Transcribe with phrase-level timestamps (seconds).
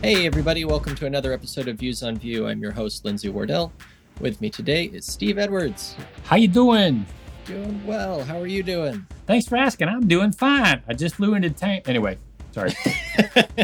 [0.00, 2.46] Hey, everybody, welcome to another episode of Views on Vue.
[2.46, 3.72] I'm your host, Lindsay Wardell.
[4.20, 5.96] With me today is Steve Edwards.
[6.22, 7.04] How you doing?
[7.44, 8.22] Doing well.
[8.22, 9.04] How are you doing?
[9.26, 9.88] Thanks for asking.
[9.88, 10.84] I'm doing fine.
[10.86, 11.88] I just flew into tank.
[11.88, 12.16] Anyway,
[12.52, 12.70] sorry.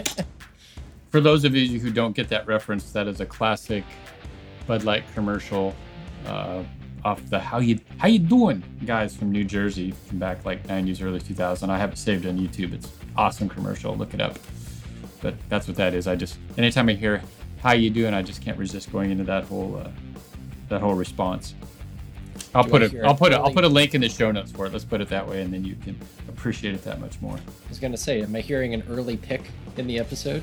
[1.11, 3.85] for those of you who don't get that reference, that is a classic
[4.67, 5.73] Bud Light commercial
[6.27, 6.65] uh,
[7.05, 11.01] off the "How you How you doing" guys from New Jersey from back like 90s,
[11.01, 11.71] early 2000.
[11.71, 12.73] I have it saved on YouTube.
[12.73, 13.97] It's awesome commercial.
[13.97, 14.37] Look it up.
[15.25, 16.07] But that's what that is.
[16.07, 17.23] I just anytime I hear
[17.63, 19.89] "How you doing," I just can't resist going into that whole uh,
[20.69, 21.55] that whole response.
[22.55, 24.31] I'll Do put I a I'll put a I'll put a link in the show
[24.31, 24.73] notes for it.
[24.73, 25.99] Let's put it that way, and then you can
[26.29, 27.37] appreciate it that much more.
[27.37, 29.43] I was going to say, am I hearing an early pick
[29.79, 30.43] in the episode?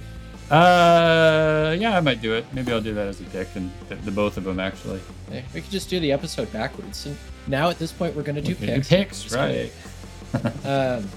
[0.49, 2.45] Uh, yeah, I might do it.
[2.53, 4.99] Maybe I'll do that as a pick, and the, the both of them actually.
[5.31, 7.05] Eh, We could just do the episode backwards.
[7.05, 7.15] And
[7.47, 8.89] now at this point, we're going to do We picks.
[8.89, 9.71] do picks, gonna- right?
[10.65, 11.09] Um,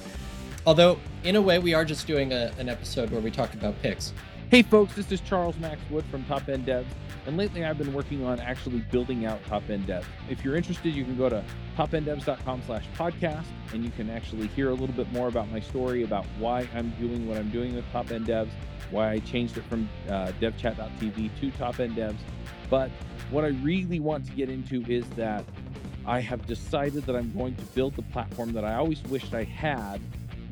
[0.66, 3.80] although, in a way, we are just doing a, an episode where we talk about
[3.82, 4.12] picks.
[4.50, 6.86] Hey folks, this is Charles Max Wood from Top End Devs,
[7.26, 10.04] and lately I've been working on actually building out Top End Devs.
[10.28, 11.42] If you're interested, you can go to
[11.76, 16.04] topenddevs.com slash podcast, and you can actually hear a little bit more about my story
[16.04, 18.50] about why I'm doing what I'm doing with Top End Devs,
[18.90, 22.18] why I changed it from uh, devchat.tv to Top End Devs.
[22.70, 22.90] But
[23.30, 25.44] what I really want to get into is that
[26.06, 29.44] I have decided that I'm going to build the platform that I always wished I
[29.44, 30.00] had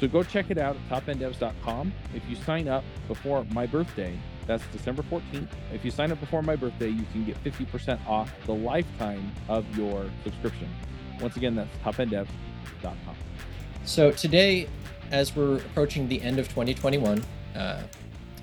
[0.00, 1.92] So go check it out at topenddevs.com.
[2.14, 5.48] If you sign up before my birthday, that's December 14th.
[5.72, 9.64] If you sign up before my birthday, you can get 50% off the lifetime of
[9.76, 10.68] your subscription.
[11.20, 13.16] Once again, that's topenddevs.com.
[13.84, 14.68] So today,
[15.10, 17.24] as we're approaching the end of 2021,
[17.56, 17.82] uh,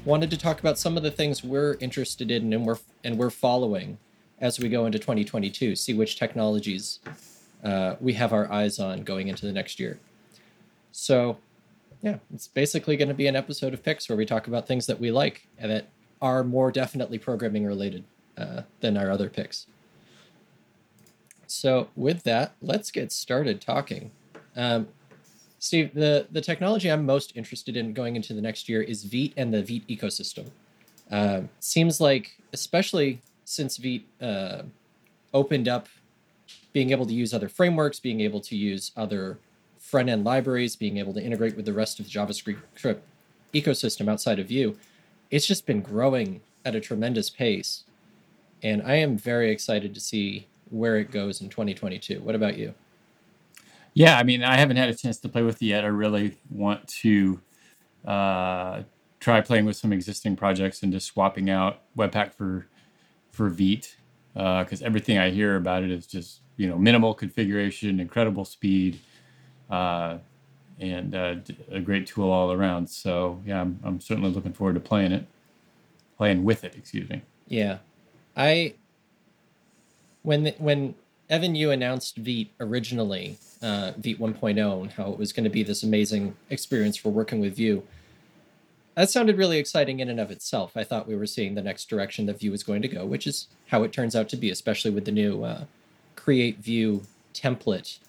[0.03, 3.29] wanted to talk about some of the things we're interested in and we're and we're
[3.29, 3.97] following
[4.39, 5.75] as we go into 2022.
[5.75, 6.99] See which technologies
[7.63, 9.99] uh, we have our eyes on going into the next year.
[10.91, 11.37] So,
[12.01, 14.85] yeah, it's basically going to be an episode of Picks where we talk about things
[14.87, 15.87] that we like and that
[16.21, 18.03] are more definitely programming related
[18.37, 19.67] uh, than our other picks.
[21.47, 24.11] So, with that, let's get started talking.
[24.55, 24.87] Um,
[25.59, 29.33] Steve, the, the technology I'm most interested in going into the next year is Vite
[29.37, 30.47] and the Vite ecosystem.
[31.11, 34.63] Um seems like, especially since Vite uh,
[35.33, 35.87] opened up
[36.73, 39.37] being able to use other frameworks, being able to use other
[39.95, 42.97] front end libraries, being able to integrate with the rest of the JavaScript
[43.53, 44.75] ecosystem outside of Vue,
[45.31, 47.85] it's just been growing at a tremendous pace.
[48.61, 52.19] And I am very excited to see where it goes in 2022.
[52.19, 52.73] What about you?
[53.93, 55.85] Yeah, I mean, I haven't had a chance to play with it yet.
[55.85, 57.39] I really want to
[58.03, 58.81] uh,
[59.21, 62.67] try playing with some existing projects and just swapping out Webpack for
[63.31, 63.95] for Vite
[64.33, 68.99] because everything I hear about it is just you know minimal configuration, incredible speed,
[69.69, 70.17] uh,
[70.79, 71.35] and uh,
[71.71, 72.89] a great tool all around.
[72.89, 75.25] So yeah, I'm, I'm certainly looking forward to playing it,
[76.17, 76.75] playing with it.
[76.75, 77.21] Excuse me.
[77.47, 77.77] Yeah,
[78.35, 78.73] I
[80.23, 80.95] when the, when
[81.29, 85.63] Evan You announced Vite originally, uh, Vite 1.0, and how it was going to be
[85.63, 87.83] this amazing experience for working with Vue.
[88.95, 90.77] That sounded really exciting in and of itself.
[90.77, 93.27] I thought we were seeing the next direction that Vue was going to go, which
[93.27, 95.65] is how it turns out to be, especially with the new uh,
[96.15, 97.01] Create Vue
[97.33, 97.99] template,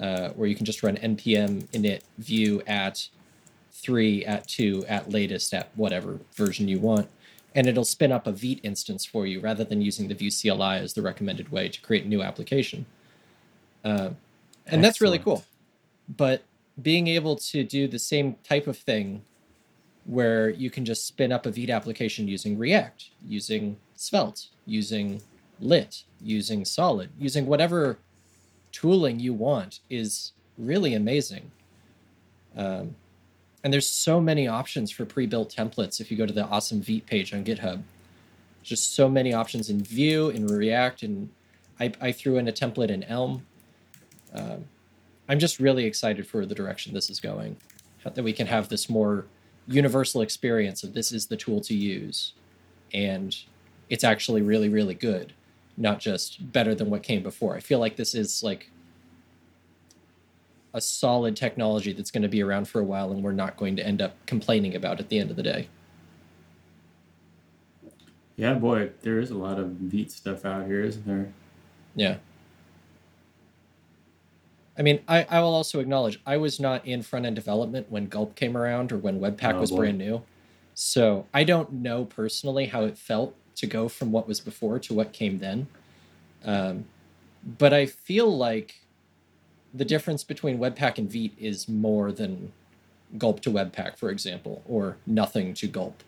[0.00, 3.08] uh, where you can just run npm init vue at
[3.72, 7.08] three, at two, at latest, at whatever version you want
[7.56, 10.76] and it'll spin up a Vite instance for you rather than using the Vue CLI
[10.76, 12.84] as the recommended way to create a new application.
[13.82, 14.10] Uh,
[14.66, 15.42] and that's really cool.
[16.06, 16.42] But
[16.80, 19.22] being able to do the same type of thing
[20.04, 25.22] where you can just spin up a Vite application using React, using Svelte, using
[25.58, 27.96] Lit, using Solid, using whatever
[28.80, 31.50] tooling you want is really amazing.
[32.56, 32.94] Um,
[33.64, 37.06] and there's so many options for pre-built templates if you go to the awesome Vite
[37.06, 37.82] page on GitHub.
[38.62, 41.30] Just so many options in Vue, in React, and
[41.80, 43.46] I, I threw in a template in Elm.
[44.34, 44.64] Um,
[45.28, 47.56] I'm just really excited for the direction this is going.
[48.04, 49.24] That we can have this more
[49.66, 52.34] universal experience of this is the tool to use,
[52.92, 53.36] and
[53.88, 55.32] it's actually really, really good,
[55.76, 57.54] not just better than what came before.
[57.56, 58.70] I feel like this is like
[60.74, 63.76] a solid technology that's going to be around for a while and we're not going
[63.76, 65.68] to end up complaining about at the end of the day.
[68.36, 71.32] Yeah, boy, there is a lot of Vite stuff out here, isn't there?
[71.94, 72.16] Yeah.
[74.78, 78.06] I mean, I, I will also acknowledge I was not in front end development when
[78.08, 79.76] Gulp came around or when Webpack Oh, was boy.
[79.78, 80.22] brand new.
[80.74, 84.94] So I don't know personally how it felt to go from what was before to
[84.94, 85.66] what came then.
[86.44, 86.84] Um,
[87.58, 88.80] but I feel like
[89.72, 92.52] the difference between Webpack and Vite is more than
[93.18, 96.02] Gulp to Webpack, for example, or nothing to Gulp.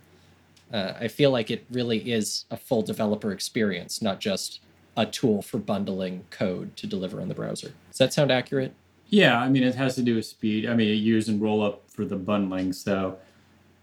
[0.72, 4.60] Uh, I feel like it really is a full developer experience, not just
[4.96, 7.72] a tool for bundling code to deliver on the browser.
[7.88, 8.74] Does that sound accurate?
[9.06, 10.68] Yeah, I mean, it has to do with speed.
[10.68, 12.72] I mean, it uses rollup for the bundling.
[12.72, 13.16] So,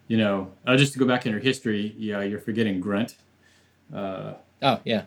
[0.07, 3.15] you know, uh, just to go back in your history, yeah, you're forgetting Grunt.
[3.93, 5.03] Uh, Oh, yeah.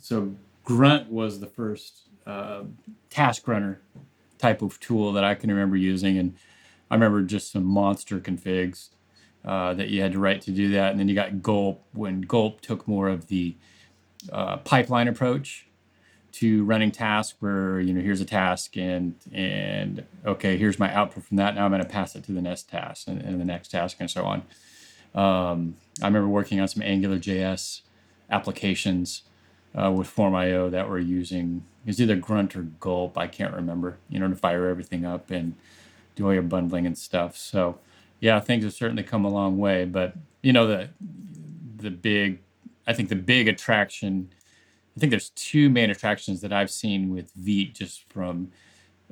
[0.00, 2.62] so Grunt was the first uh,
[3.10, 3.80] task runner
[4.38, 6.34] type of tool that I can remember using, and
[6.90, 8.90] I remember just some monster configs
[9.44, 10.90] uh, that you had to write to do that.
[10.90, 13.56] And then you got Gulp when Gulp took more of the
[14.32, 15.66] uh, pipeline approach
[16.32, 21.24] to running tasks, where you know here's a task and and okay here's my output
[21.24, 21.54] from that.
[21.54, 23.96] Now I'm going to pass it to the next task and, and the next task
[24.00, 24.42] and so on.
[25.14, 27.82] Um, I remember working on some Angular JS
[28.30, 29.22] applications
[29.74, 34.18] uh, with Form.io that were using was either Grunt or Gulp, I can't remember, you
[34.18, 35.54] know, to fire everything up and
[36.14, 37.36] do all your bundling and stuff.
[37.36, 37.78] So
[38.20, 39.84] yeah, things have certainly come a long way.
[39.84, 40.90] But you know, the
[41.76, 42.40] the big
[42.86, 44.30] I think the big attraction
[44.96, 48.52] I think there's two main attractions that I've seen with Vite just from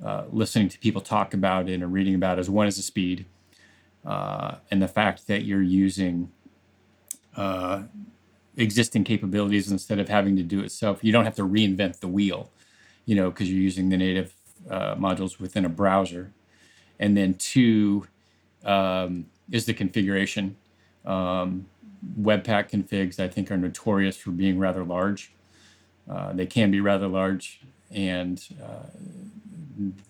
[0.03, 2.43] uh, listening to people talk about it and reading about it.
[2.43, 3.27] Is one is the speed,
[4.05, 6.31] uh, and the fact that you're using
[7.37, 7.83] uh,
[8.57, 11.03] existing capabilities instead of having to do it yourself.
[11.03, 12.51] You don't have to reinvent the wheel,
[13.07, 14.35] you know, because you're using the native
[14.71, 16.33] uh, modules within a browser.
[16.99, 18.07] And then two
[18.65, 20.57] um, is the configuration.
[21.05, 21.67] Um,
[22.21, 25.33] Webpack configs, I think, are notorious for being rather large.
[26.11, 27.61] Uh, they can be rather large,
[27.93, 28.87] and uh,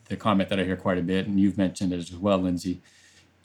[0.06, 2.80] the comment that I hear quite a bit, and you've mentioned it as well, Lindsay,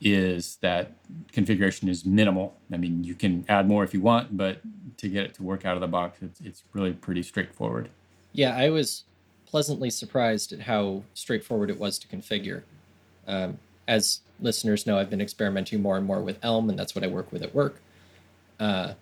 [0.02, 0.92] is that
[1.32, 2.56] configuration is minimal.
[2.72, 4.62] I mean, you can add more if you want, but
[4.98, 7.90] to get it to work out of the box, it's, it's really pretty straightforward.
[8.34, 9.04] Yeah, I was
[9.46, 12.64] pleasantly surprised at how straightforward it was to configure.
[13.28, 13.58] Um,
[13.88, 17.08] as listeners know, I've been experimenting more and more with Elm, and that's what I
[17.08, 17.82] work with at work.
[18.60, 18.94] Uh,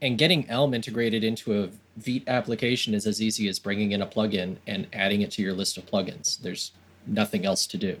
[0.00, 4.06] and getting Elm integrated into a Vite application is as easy as bringing in a
[4.06, 6.40] plugin and adding it to your list of plugins.
[6.40, 6.70] There's
[7.06, 7.96] nothing else to do.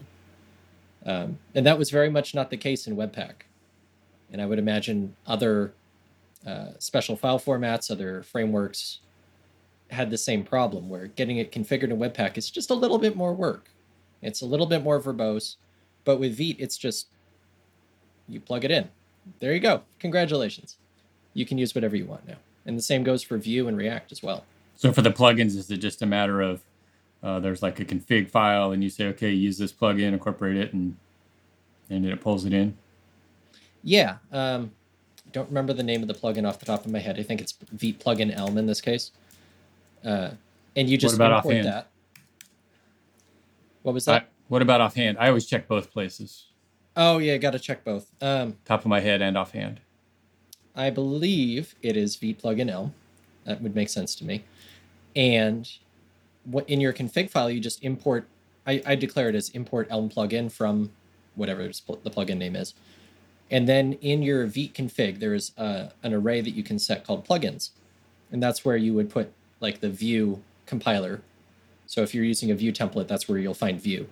[1.06, 3.42] Um, and that was very much not the case in Webpack.
[4.30, 5.72] And I would imagine other
[6.46, 9.00] uh, special file formats, other frameworks
[9.90, 13.16] had the same problem where getting it configured in Webpack is just a little bit
[13.16, 13.70] more work.
[14.20, 15.56] It's a little bit more verbose,
[16.04, 17.08] but with Vite, it's just
[18.28, 18.88] you plug it in.
[19.40, 19.82] There you go.
[19.98, 20.76] Congratulations.
[21.34, 22.36] You can use whatever you want now.
[22.66, 24.44] And the same goes for Vue and React as well.
[24.76, 26.62] So for the plugins, is it just a matter of
[27.22, 30.72] uh, there's like a config file, and you say, okay, use this plugin, incorporate it,
[30.72, 30.96] and
[31.90, 32.76] and it pulls it in?
[33.82, 34.16] Yeah.
[34.32, 34.72] Um,
[35.26, 37.18] I don't remember the name of the plugin off the top of my head.
[37.18, 39.12] I think it's Vite plugin Elm in this case.
[40.04, 40.30] Uh,
[40.76, 41.66] and you just about import offhand?
[41.66, 41.88] that.
[43.82, 44.22] What was that?
[44.22, 45.18] I, what about offhand?
[45.18, 46.46] I always check both places,
[46.98, 48.10] oh yeah, got to check both.
[48.20, 49.80] Um, top of my head and offhand.
[50.76, 52.94] I believe it is Vite plugin Elm.
[53.44, 54.44] That would make sense to me.
[55.16, 55.70] And
[56.50, 58.26] what in your config file, you just import.
[58.66, 60.90] I, I declare it as import Elm plugin from
[61.34, 62.74] whatever the plugin name is.
[63.50, 67.06] And then in your Vite config, there is uh, an array that you can set
[67.06, 67.70] called plugins,
[68.30, 71.22] and that's where you would put like the Vue compiler.
[71.86, 74.06] So if you're using a Vue template, that's where you'll find Vue,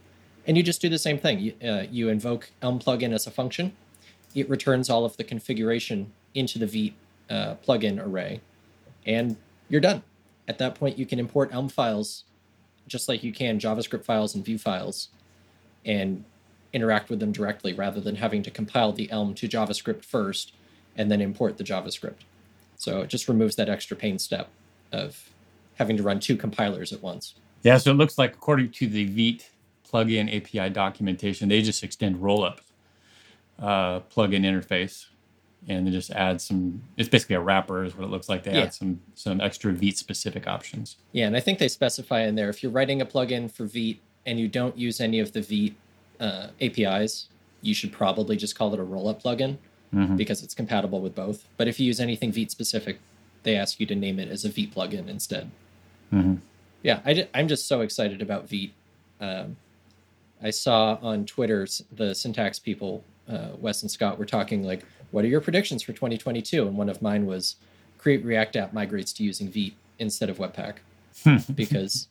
[0.47, 1.38] and you just do the same thing.
[1.40, 3.73] You, uh, you invoke Elm plugin as a function.
[4.35, 6.95] It returns all of the configuration into the Vite
[7.28, 8.40] uh, plugin array,
[9.05, 9.37] and
[9.69, 10.02] you're done.
[10.49, 12.25] At that point, you can import Elm files
[12.87, 15.09] just like you can JavaScript files and Vue files,
[15.85, 16.25] and
[16.73, 20.53] interact with them directly rather than having to compile the Elm to JavaScript first
[20.97, 22.25] and then import the JavaScript.
[22.76, 24.49] So it just removes that extra pain step
[24.93, 25.31] of
[25.76, 27.35] having to run two compilers at once.
[27.62, 29.50] Yeah, so it looks like according to the Vite
[29.91, 32.59] plugin API documentation, they just extend rollup
[33.59, 35.07] uh, plugin interface
[35.69, 36.83] and they just add some.
[36.97, 38.43] It's basically a wrapper, is what it looks like.
[38.45, 38.63] They Yeah.
[38.65, 40.97] add some some extra Vite specific options.
[41.13, 44.01] Yeah, and I think they specify in there if you're writing a plugin for Vite
[44.25, 45.75] and you don't use any of the Vite
[46.21, 47.29] uh, APIs,
[47.63, 49.59] you should probably just call it a rollup plugin
[49.95, 50.17] Mhm.
[50.17, 51.47] because it's compatible with both.
[51.57, 52.99] But if you use anything Vite specific,
[53.43, 55.51] they ask you to name it as a Vite plugin instead.
[56.13, 56.39] Mhm.
[56.83, 58.73] Yeah, I, am just so excited about Vite.
[59.21, 59.57] Um,
[60.43, 65.25] I saw on Twitter the syntax people, uh, Wes and Scott, were talking like, "What
[65.25, 67.57] are your predictions for 2022?" And one of mine was
[67.99, 70.77] Create React app migrates to using Vite instead of Webpack
[71.55, 72.09] because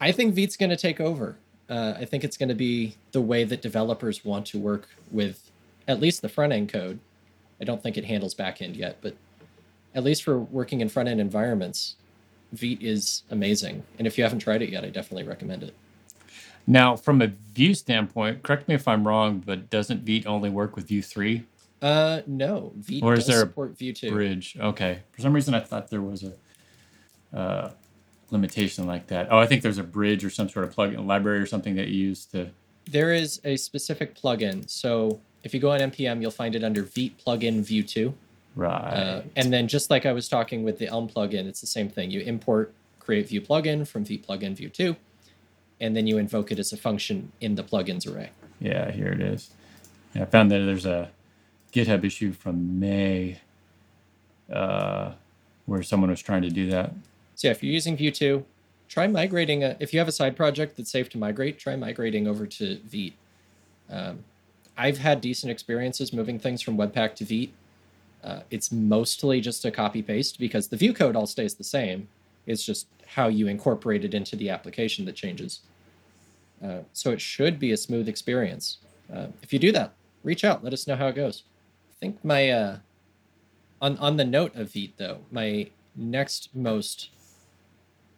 [0.00, 1.36] I think Vite's going to take over.
[1.68, 5.50] Uh, I think it's going to be the way that developers want to work with
[5.86, 6.98] at least the front end code.
[7.60, 9.14] I don't think it handles back end yet, but
[9.94, 11.96] at least for working in front end environments,
[12.52, 13.84] Vite is amazing.
[13.98, 15.74] And if you haven't tried it yet, I definitely recommend it.
[16.66, 20.76] Now, from a Vue standpoint, correct me if I'm wrong, but doesn't Vite only work
[20.76, 21.44] with Vue 3?
[21.82, 22.72] Uh, no.
[22.76, 24.10] Vite Or is there a support Vue 2.
[24.10, 24.56] Bridge.
[24.60, 25.00] Okay.
[25.12, 27.70] For some reason, I thought there was a uh,
[28.30, 29.28] limitation like that.
[29.30, 31.88] Oh, I think there's a bridge or some sort of plugin library or something that
[31.88, 32.50] you use to.
[32.86, 34.68] There is a specific plugin.
[34.68, 38.12] So if you go on npm, you'll find it under Vite plugin Vue 2.
[38.56, 38.70] Right.
[38.70, 41.88] Uh, and then just like I was talking with the Elm plugin, it's the same
[41.88, 42.10] thing.
[42.10, 44.96] You import create Vue plugin from Vite plugin Vue 2,
[45.80, 48.30] and then you invoke it as a function in the plugins array.
[48.58, 49.50] yeah, here it is.
[50.14, 51.10] Yeah, I found that there's a
[51.72, 53.40] GitHub issue from May
[54.52, 55.12] uh,
[55.66, 56.92] where someone was trying to do that.
[57.36, 58.44] So yeah, if you're using Vue 2,
[58.88, 59.62] try migrating.
[59.64, 62.78] A, if you have a side project that's safe to migrate, try migrating over to
[62.84, 63.14] Vite.
[63.88, 64.24] Um,
[64.76, 67.52] I've had decent experiences moving things from Webpack to Vite.
[68.22, 72.08] Uh, it's mostly just a copy paste because the Vue code all stays the same.
[72.46, 75.60] It's just how you incorporate it into the application that changes.
[76.62, 78.78] Uh, so it should be a smooth experience.
[79.12, 79.92] Uh, if you do that,
[80.24, 80.62] reach out.
[80.62, 81.44] Let us know how it goes.
[82.00, 82.76] I think my uh,
[83.82, 87.10] on on the note of Vite though, my next most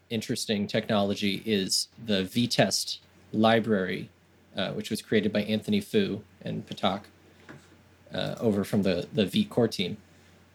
[0.08, 2.98] interesting technology is the Vitest
[3.32, 4.08] library,
[4.56, 7.00] uh, which was created by Anthony Fu and Patak
[8.14, 9.96] uh, over from the, the Vite core team.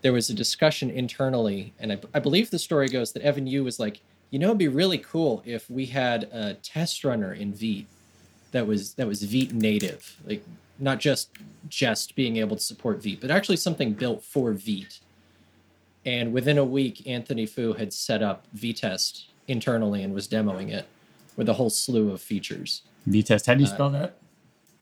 [0.03, 3.63] There was a discussion internally, and I, I believe the story goes that Evan You
[3.63, 7.53] was like, you know, it'd be really cool if we had a test runner in
[7.53, 7.87] Vite
[8.51, 10.43] that was that was Vite native, like
[10.79, 11.29] not just
[11.69, 14.99] just being able to support Vite, but actually something built for Vite.
[16.05, 20.85] And within a week, Anthony Fu had set up Vitest internally and was demoing it
[21.35, 22.83] with a whole slew of features.
[23.07, 24.15] Vitest, how do you Uh, spell that?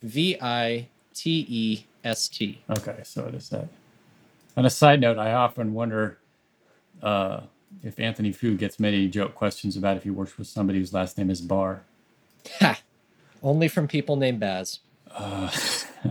[0.03, 2.61] V I T E S T.
[2.69, 3.67] Okay, so it is that.
[4.55, 6.19] On a side note, I often wonder
[7.01, 7.41] uh,
[7.83, 11.17] if Anthony Fu gets many joke questions about if he works with somebody whose last
[11.17, 11.81] name is Barr.
[12.59, 12.79] Ha!
[13.41, 14.79] Only from people named Baz.
[15.15, 15.49] Uh,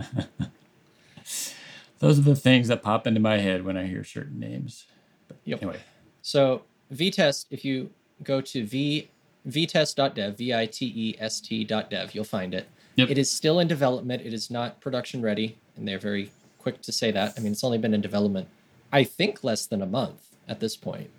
[1.99, 4.85] those are the things that pop into my head when I hear certain names.
[5.27, 5.61] But Yep.
[5.61, 5.79] Anyway,
[6.21, 7.91] So Vitest, if you
[8.23, 9.09] go to v
[9.47, 12.67] vitest.dev, v i t e s t.dev, you'll find it.
[12.95, 13.09] Yep.
[13.11, 14.23] It is still in development.
[14.25, 17.33] It is not production ready, and they're very quick to say that.
[17.37, 18.47] I mean, it's only been in development,
[18.91, 21.09] I think, less than a month at this point.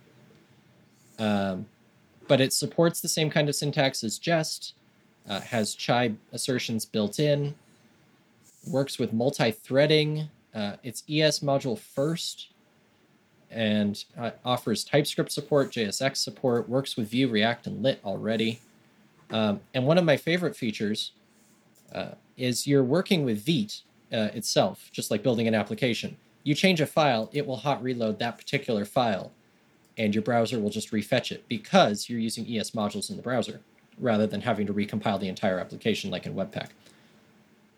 [1.18, 1.66] Um,
[2.26, 4.74] but it supports the same kind of syntax as Jest,
[5.28, 7.54] uh, has chai assertions built in,
[8.66, 10.28] works with multi-threading.
[10.54, 12.49] Uh, it's ES module first,
[13.50, 18.61] and uh, offers TypeScript support, JSX support, works with Vue, React, and Lit already.
[19.30, 21.12] Um, and one of my favorite features
[21.94, 23.82] uh, is you're working with Vite
[24.12, 26.16] uh, itself, just like building an application.
[26.42, 29.32] You change a file, it will hot reload that particular file,
[29.99, 33.61] and your browser will just refetch it because you're using ES modules in the browser
[33.99, 36.68] rather than having to recompile the entire application like in Webpack.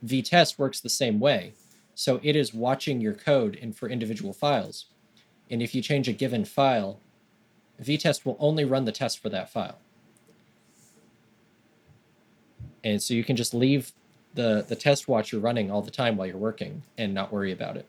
[0.04, 1.52] Vitest works the same way.
[1.94, 4.86] So it is watching your code and for individual files.
[5.50, 7.00] And if you change a given file,
[7.80, 9.78] Vitest will only run the test for that file.
[12.84, 13.92] And so you can just leave
[14.34, 17.76] the, the test watcher running all the time while you're working and not worry about
[17.76, 17.86] it.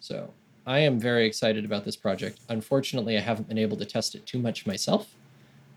[0.00, 0.32] So
[0.66, 2.38] I am very excited about this project.
[2.48, 5.14] Unfortunately, I haven't been able to test it too much myself,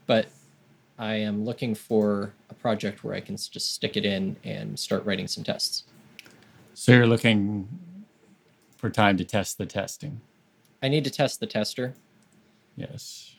[0.05, 0.27] but
[0.97, 5.27] I am looking for project where I can just stick it in and start writing
[5.27, 5.83] some tests.
[6.73, 7.67] so you're looking
[8.77, 10.21] for time to test the testing.
[10.81, 11.93] I need to test the tester.
[12.77, 13.35] Yes.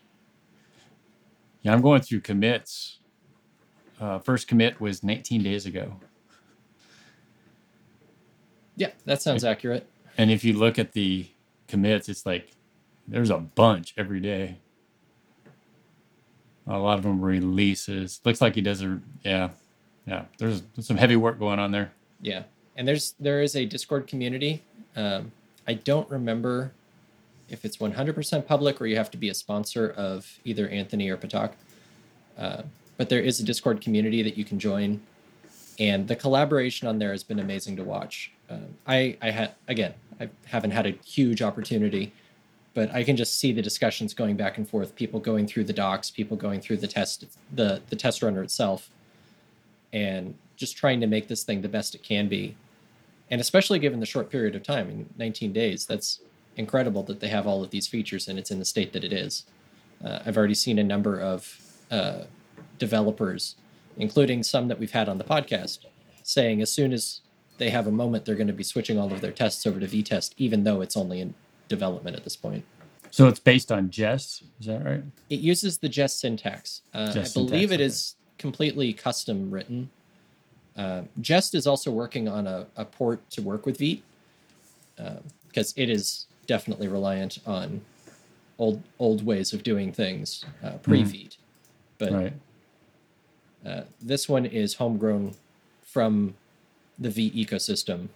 [1.62, 2.98] Yeah, I'm going through commits.
[3.98, 5.96] Uh, first commit was 19 days ago.
[8.76, 9.86] Yeah, that sounds accurate.
[10.18, 11.26] And if you look at the
[11.66, 12.52] commits, it's like
[13.08, 14.58] there's a bunch every day.
[16.66, 18.20] A lot of them releases.
[18.24, 19.50] Looks like he does a yeah,
[20.06, 20.24] yeah.
[20.38, 21.92] There's, some heavy work going on there.
[22.22, 22.44] Yeah,
[22.76, 24.62] and there's there is a Discord community.
[24.96, 25.32] Um,
[25.66, 26.72] I don't remember
[27.48, 31.16] if it's 100% public or you have to be a sponsor of either Anthony or
[31.16, 31.52] Patak.
[32.38, 32.62] Uh,
[32.96, 35.00] but there is a Discord community that you can join,
[35.78, 38.30] and the collaboration on there has been amazing to watch.
[38.48, 42.12] Um, I I had again I haven't had a huge opportunity,
[42.74, 44.94] but I can just see the discussions going back and forth.
[44.96, 48.90] People going through the docs, people going through the test the the test runner itself,
[49.92, 52.56] and just trying to make this thing the best it can be
[53.30, 56.20] and especially given the short period of time in 19 days that's
[56.56, 59.12] incredible that they have all of these features and it's in the state that it
[59.12, 59.44] is.
[60.04, 61.58] Uh, I've already seen a number of
[61.90, 62.24] uh,
[62.78, 63.56] developers,
[63.96, 65.80] including some that we've had on the podcast,
[66.22, 67.22] saying as soon as
[67.58, 69.86] they have a moment, they're going to be switching all of their tests over to
[69.86, 71.34] Vitest, even though it's only in
[71.68, 72.64] development at this point.
[73.10, 75.02] So it's based on Jest, is that right?
[75.30, 76.82] It uses the Jest syntax.
[76.92, 77.84] Uh, Jest I believe syntax, it okay.
[77.84, 79.90] is completely custom written.
[80.76, 84.02] Uh, Jest is also working on a, a port to work with Vite
[85.48, 87.80] because it is definitely reliant on
[88.58, 91.36] old old ways of doing things uh, pre Vite.
[91.98, 92.32] But Right.
[93.64, 95.34] uh, this one is homegrown
[95.82, 96.34] from
[96.98, 98.08] the Vite ecosystem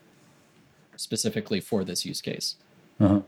[0.97, 2.57] specifically for this use case.
[3.01, 3.21] Uh-huh.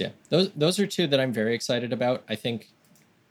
[0.00, 2.22] Yeah, those those are two that I'm very excited about.
[2.28, 2.68] I think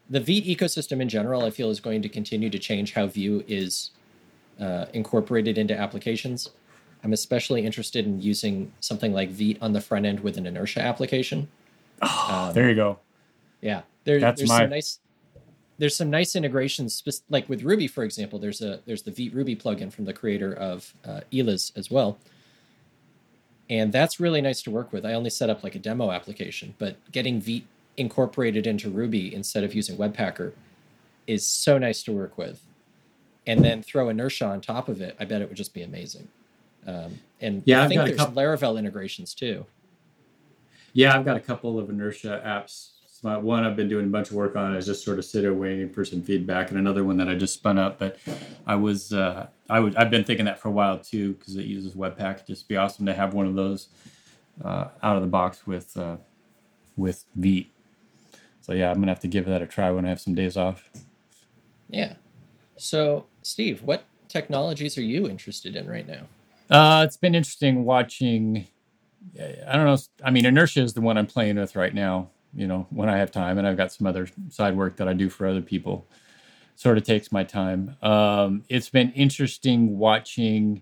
[0.10, 3.44] the Vite ecosystem in general, I feel, is going to continue to change how Vue
[3.48, 3.92] is
[4.60, 6.50] uh, incorporated into applications.
[7.04, 10.82] I'm especially interested in using something like Vite on the front end with an inertia
[10.82, 11.48] application.
[12.02, 13.00] Um, There you go.
[13.62, 15.00] yeah, there, there's my- some nice
[15.78, 18.40] there's some nice integrations, like with Ruby, for example.
[18.40, 22.18] There's a there's the Vite Ruby plugin from the creator of uh, Iles as well,
[23.70, 25.06] and that's really nice to work with.
[25.06, 27.66] I only set up like a demo application, but getting Vite
[27.98, 30.54] incorporated into Ruby instead of using Webpacker
[31.28, 32.62] is so nice to work with.
[33.48, 36.28] And then throw inertia on top of it, I bet it would just be amazing.
[36.88, 39.66] Um, and Yeah, I I've think there's Laravel integrations too.
[40.94, 42.92] Yeah, I've got a couple of inertia apps.
[43.26, 45.26] So my- one I've been doing a bunch of work on is just sort of
[45.26, 47.98] sitting waiting for some feedback, and another one that I just spun up.
[47.98, 48.18] But
[48.68, 51.66] I was uh, I would I've been thinking that for a while too because it
[51.66, 52.46] uses Webpack.
[52.46, 53.88] Just be awesome to have one of those
[54.64, 56.18] uh, out of the box with uh,
[56.98, 57.72] with Vite.
[58.62, 60.56] So yeah, I'm gonna have to give that a try when I have some days
[60.56, 60.92] off.
[61.90, 62.14] Yeah.
[62.78, 66.28] So, Steve, what technologies are you interested in right now?
[66.70, 68.68] Uh, it's been interesting watching.
[69.40, 69.98] I don't know.
[70.24, 72.30] I mean, inertia is the one I'm playing with right now.
[72.56, 75.14] You know, when I have time, and I've got some other side work that I
[75.14, 76.08] do for other people.
[76.78, 77.96] Sort of takes my time.
[78.02, 80.82] Um, it's been interesting watching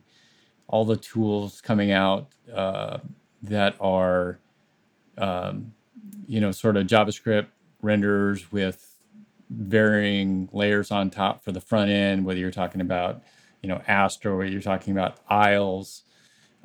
[0.67, 2.97] all the tools coming out uh,
[3.43, 4.39] that are,
[5.17, 5.73] um,
[6.25, 7.47] you know, sort of JavaScript
[7.83, 8.99] renderers with
[9.49, 13.21] varying layers on top for the front end, whether you're talking about,
[13.62, 16.03] you know, Astro, or you're talking about Iles.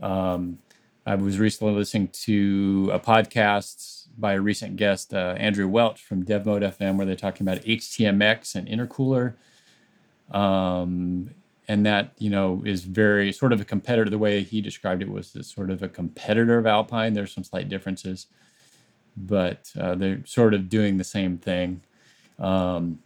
[0.01, 0.59] Um,
[1.05, 6.25] I was recently listening to a podcast by a recent guest, uh, Andrew Welch from
[6.25, 9.35] DevMode FM, where they're talking about HTMX and intercooler.
[10.37, 11.31] Um,
[11.69, 14.11] and that, you know, is very sort of a competitor.
[14.11, 17.13] The way he described it was sort of a competitor of Alpine.
[17.13, 18.27] There's some slight differences,
[19.17, 21.83] but uh, they're sort of doing the same thing.
[22.39, 23.01] Um,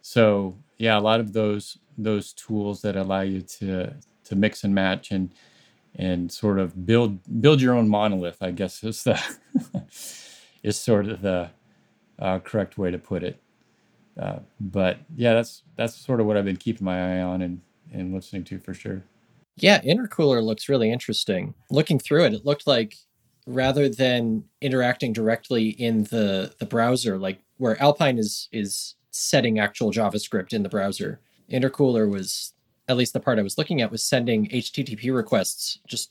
[0.00, 3.92] so yeah, a lot of those those tools that allow you to
[4.24, 5.30] to mix and match and
[5.96, 9.20] and sort of build build your own monolith, I guess is the
[10.62, 11.50] is sort of the
[12.18, 13.40] uh, correct way to put it.
[14.18, 17.60] Uh, but yeah, that's that's sort of what I've been keeping my eye on and
[17.92, 19.02] and listening to for sure.
[19.56, 21.54] Yeah, intercooler looks really interesting.
[21.70, 22.96] Looking through it, it looked like
[23.46, 29.92] rather than interacting directly in the the browser, like where Alpine is is setting actual
[29.92, 32.52] JavaScript in the browser, intercooler was
[32.88, 36.10] at least the part I was looking at was sending HTTP requests just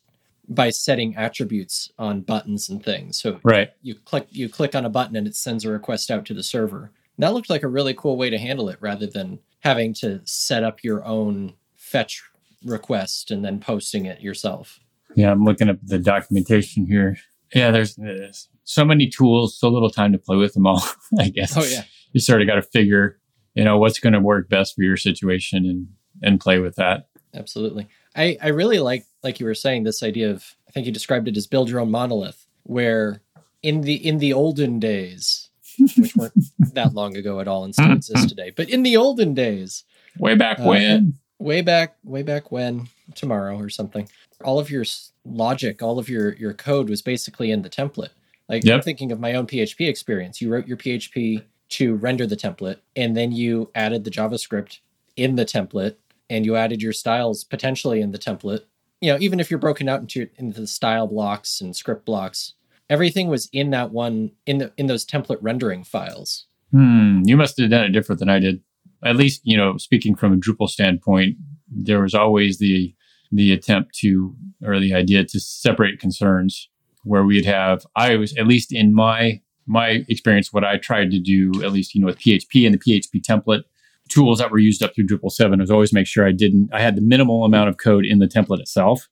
[0.49, 3.19] by setting attributes on buttons and things.
[3.21, 3.69] So Right.
[3.81, 6.43] you click you click on a button and it sends a request out to the
[6.43, 6.91] server.
[7.19, 10.63] That looked like a really cool way to handle it rather than having to set
[10.63, 12.21] up your own fetch
[12.63, 14.79] request and then posting it yourself.
[15.15, 17.17] Yeah, I'm looking at the documentation here.
[17.55, 20.83] Yeah, there's, there's so many tools, so little time to play with them all.
[21.19, 21.55] I guess.
[21.57, 21.83] Oh yeah.
[22.13, 23.19] you sort of got to figure,
[23.55, 25.87] you know, what's going to work best for your situation and
[26.21, 27.07] and play with that.
[27.33, 27.87] Absolutely.
[28.15, 31.27] I, I really like like you were saying this idea of I think you described
[31.27, 33.21] it as build your own monolith where
[33.61, 35.49] in the in the olden days
[35.97, 36.33] which weren't
[36.73, 39.83] that long ago at all and still exist today but in the olden days
[40.17, 41.17] Way back Uh, when.
[41.39, 44.07] way back way back when tomorrow or something
[44.43, 44.85] all of your
[45.25, 48.13] logic all of your your code was basically in the template.
[48.49, 50.41] Like i'm thinking of my own php experience.
[50.41, 51.43] You wrote your php
[51.77, 54.79] to render the template and then you added the javascript
[55.17, 55.95] in the template
[56.29, 58.61] and you added your styles potentially in the template
[59.01, 62.53] you know even if you're broken out into into the style blocks and script blocks
[62.89, 67.59] everything was in that one in the in those template rendering files Hmm, you must
[67.59, 68.61] have done it different than I did.
[69.03, 71.37] At least, you know, speaking from a Drupal standpoint,
[71.69, 72.93] there was always the
[73.31, 76.69] the attempt to or the idea to separate concerns
[77.03, 81.19] where we'd have I was at least in my my experience what I tried to
[81.19, 83.63] do at least you know with PHP and the PHP template
[84.09, 86.81] tools that were used up through Drupal 7 was always make sure I didn't I
[86.81, 89.07] had the minimal amount of code in the template itself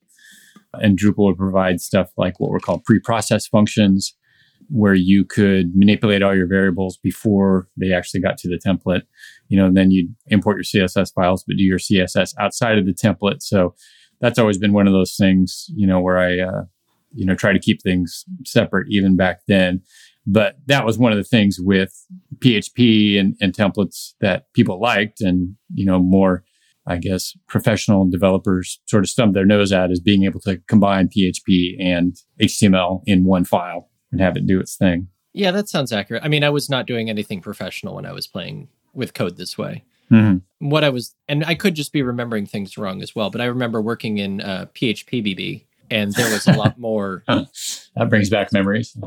[0.81, 4.15] and Drupal would provide stuff like what were called pre process functions
[4.69, 9.03] where you could manipulate all your variables before they actually got to the template.
[9.47, 12.93] You know, then you'd import your CSS files, but do your CSS outside of the
[12.93, 13.41] template.
[13.41, 13.75] So
[14.21, 16.63] that's always been one of those things, you know, where I, uh,
[17.13, 19.81] you know, try to keep things separate even back then.
[20.27, 21.93] But that was one of the things with
[22.39, 26.43] PHP and, and templates that people liked and, you know, more,
[26.87, 31.09] I guess, professional developers sort of stumped their nose at is being able to combine
[31.09, 35.09] PHP and HTML in one file and have it do its thing.
[35.33, 36.23] Yeah, that sounds accurate.
[36.23, 39.57] I mean, I was not doing anything professional when I was playing with code this
[39.57, 39.83] way.
[40.09, 40.69] Mm-hmm.
[40.69, 43.45] What I was, and I could just be remembering things wrong as well, but I
[43.45, 45.23] remember working in uh, PHP
[45.89, 47.23] and there was a lot more.
[47.27, 48.97] that brings back memories.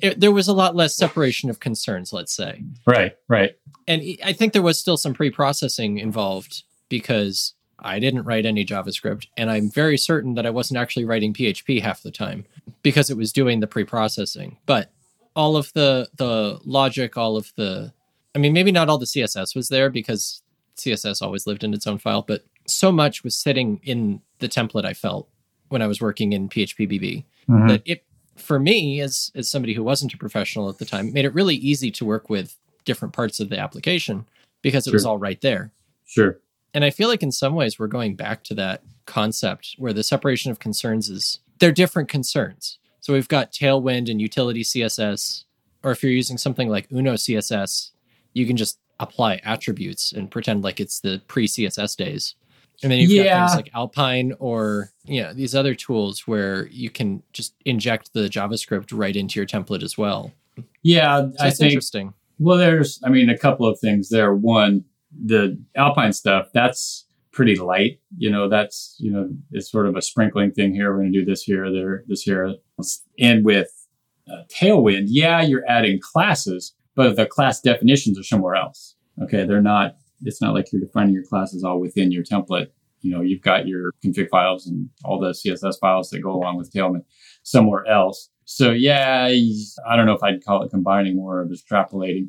[0.00, 2.62] It, there was a lot less separation of concerns, let's say.
[2.86, 3.56] Right, right.
[3.88, 8.64] And I think there was still some pre processing involved because I didn't write any
[8.64, 12.46] JavaScript, and I'm very certain that I wasn't actually writing PHP half the time
[12.82, 14.58] because it was doing the pre-processing.
[14.66, 14.90] But
[15.34, 17.92] all of the the logic, all of the
[18.34, 20.42] I mean, maybe not all the CSS was there because
[20.76, 24.84] CSS always lived in its own file, but so much was sitting in the template
[24.84, 25.28] I felt
[25.68, 27.68] when I was working in PHP Mhm.
[27.68, 28.04] that it
[28.36, 31.56] for me as as somebody who wasn't a professional at the time made it really
[31.56, 34.26] easy to work with different parts of the application
[34.62, 35.72] because it was all right there.
[36.04, 36.38] Sure.
[36.74, 40.02] And I feel like in some ways we're going back to that concept where the
[40.02, 42.78] separation of concerns is they're different concerns.
[43.00, 45.44] So we've got Tailwind and utility CSS,
[45.82, 47.92] or if you're using something like Uno CSS,
[48.34, 52.34] you can just apply attributes and pretend like it's the pre CSS days.
[52.82, 56.90] And then you've got things like Alpine or you know these other tools where you
[56.90, 60.32] can just inject the JavaScript right into your template as well.
[60.82, 62.14] Yeah, So I think interesting.
[62.38, 64.34] Well, there's, I mean, a couple of things there.
[64.34, 68.00] One, the Alpine stuff, that's pretty light.
[68.16, 70.92] You know, that's, you know, it's sort of a sprinkling thing here.
[70.92, 72.54] We're going to do this here, there, this here.
[73.18, 73.70] And with
[74.30, 78.96] uh, Tailwind, yeah, you're adding classes, but the class definitions are somewhere else.
[79.22, 79.44] Okay.
[79.44, 82.68] They're not, it's not like you're defining your classes all within your template.
[83.02, 86.56] You know, you've got your config files and all the CSS files that go along
[86.56, 87.04] with Tailwind
[87.42, 88.30] somewhere else.
[88.44, 89.28] So yeah,
[89.86, 92.28] I don't know if I'd call it combining more of extrapolating.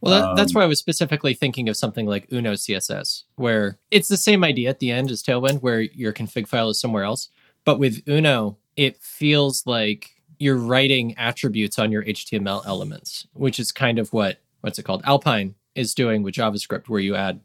[0.00, 3.78] Well, that, that's Um, why I was specifically thinking of something like Uno CSS, where
[3.90, 7.04] it's the same idea at the end as Tailwind, where your config file is somewhere
[7.04, 7.30] else.
[7.64, 13.72] But with Uno, it feels like you're writing attributes on your HTML elements, which is
[13.72, 17.40] kind of what what's it called Alpine is doing with JavaScript, where you add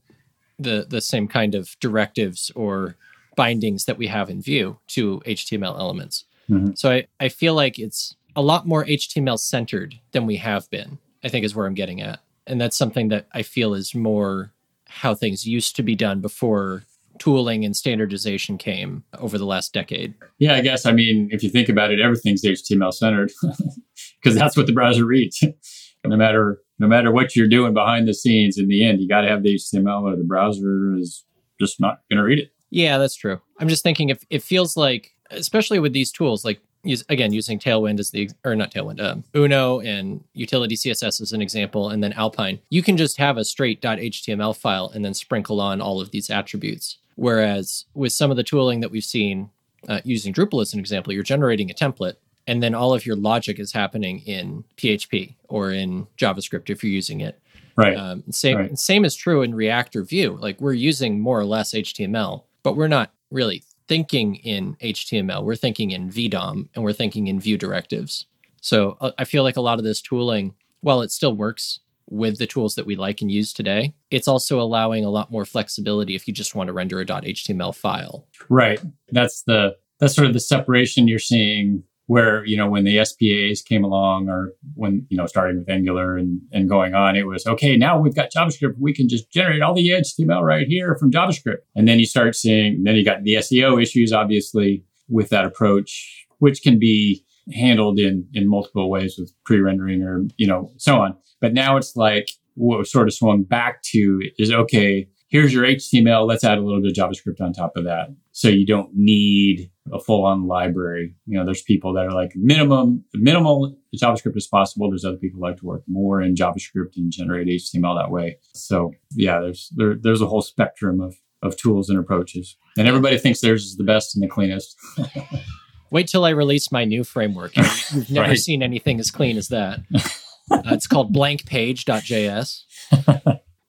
[0.58, 2.96] the the same kind of directives or
[3.36, 6.26] bindings that we have in Vue to HTML elements.
[6.50, 6.78] Mhm.
[6.78, 10.98] So I, I feel like it's a lot more HTML centered than we have been,
[11.24, 12.20] I think is where I'm getting at.
[12.48, 14.52] And that's something that I feel is more
[14.88, 16.84] how things used to be done before
[17.20, 20.14] tooling and standardization came over the last decade.
[20.40, 20.86] Yeah, I guess.
[20.86, 23.32] I mean, if you think about it, everything's HTML centered
[24.22, 25.44] because that's what the browser reads.
[26.06, 29.22] no matter no matter what you're doing behind the scenes, in the end, you got
[29.22, 31.24] to have the HTML, or the browser is
[31.60, 32.52] just not going to read it.
[32.72, 33.40] Yeah, that's true.
[33.60, 37.60] I'm just thinking if it feels like, especially with these tools, like use, again using
[37.60, 42.04] Tailwind as the or not Tailwind, um, Uno and Utility CSS as an example, and
[42.04, 46.02] then Alpine, you can just have a straight .html file and then sprinkle on all
[46.02, 46.98] of these attributes.
[47.16, 49.52] Whereas with some of the tooling that we've seen,
[49.88, 52.16] uh, using Drupal as an example, you're generating a template.
[52.52, 56.92] And then all of your logic is happening in PHP or in JavaScript if you're
[56.92, 57.40] using it.
[57.78, 57.96] Right.
[57.96, 58.78] Um, same Right.
[58.78, 60.38] same is true in React or Vue.
[60.38, 65.46] Like we're using more or less HTML, but we're not really thinking in HTML.
[65.46, 68.26] We're thinking in VDOM and we're thinking in Vue directives.
[68.60, 72.38] So uh, I feel like a lot of this tooling, while it still works with
[72.38, 76.16] the tools that we like and use today, it's also allowing a lot more flexibility
[76.16, 78.28] if you just want to render a .html file.
[78.50, 78.82] Right.
[79.10, 83.64] That's the that's sort of the separation you're seeing where, you know, when the SPAs
[83.64, 87.48] came along or when, you know, starting with Angular and, and going on, it was
[87.48, 91.10] okay, now we've got JavaScript, we can just generate all the HTML right here from
[91.10, 91.60] JavaScript.
[91.74, 96.28] And then you start seeing then you got the SEO issues, obviously, with that approach,
[96.40, 101.16] which can be handled in in multiple ways with pre-rendering or, you know, so on.
[101.40, 106.28] But now it's like what sort of swung back to is okay, here's your HTML.
[106.28, 108.10] Let's add a little bit of JavaScript on top of that.
[108.34, 111.16] So you don't need a full on library.
[111.26, 114.90] You know, there's people that are like minimum, minimal JavaScript as possible.
[114.90, 118.38] There's other people who like to work more in JavaScript and generate HTML that way.
[118.54, 122.58] So yeah, there's, there, there's a whole spectrum of, of tools and approaches.
[122.78, 124.76] And everybody thinks theirs is the best and the cleanest.
[125.92, 127.56] Wait till I release my new framework.
[127.58, 128.38] You've never Right.
[128.38, 129.80] seen anything as clean as that.
[130.50, 132.64] Uh, it's called blankpage.js.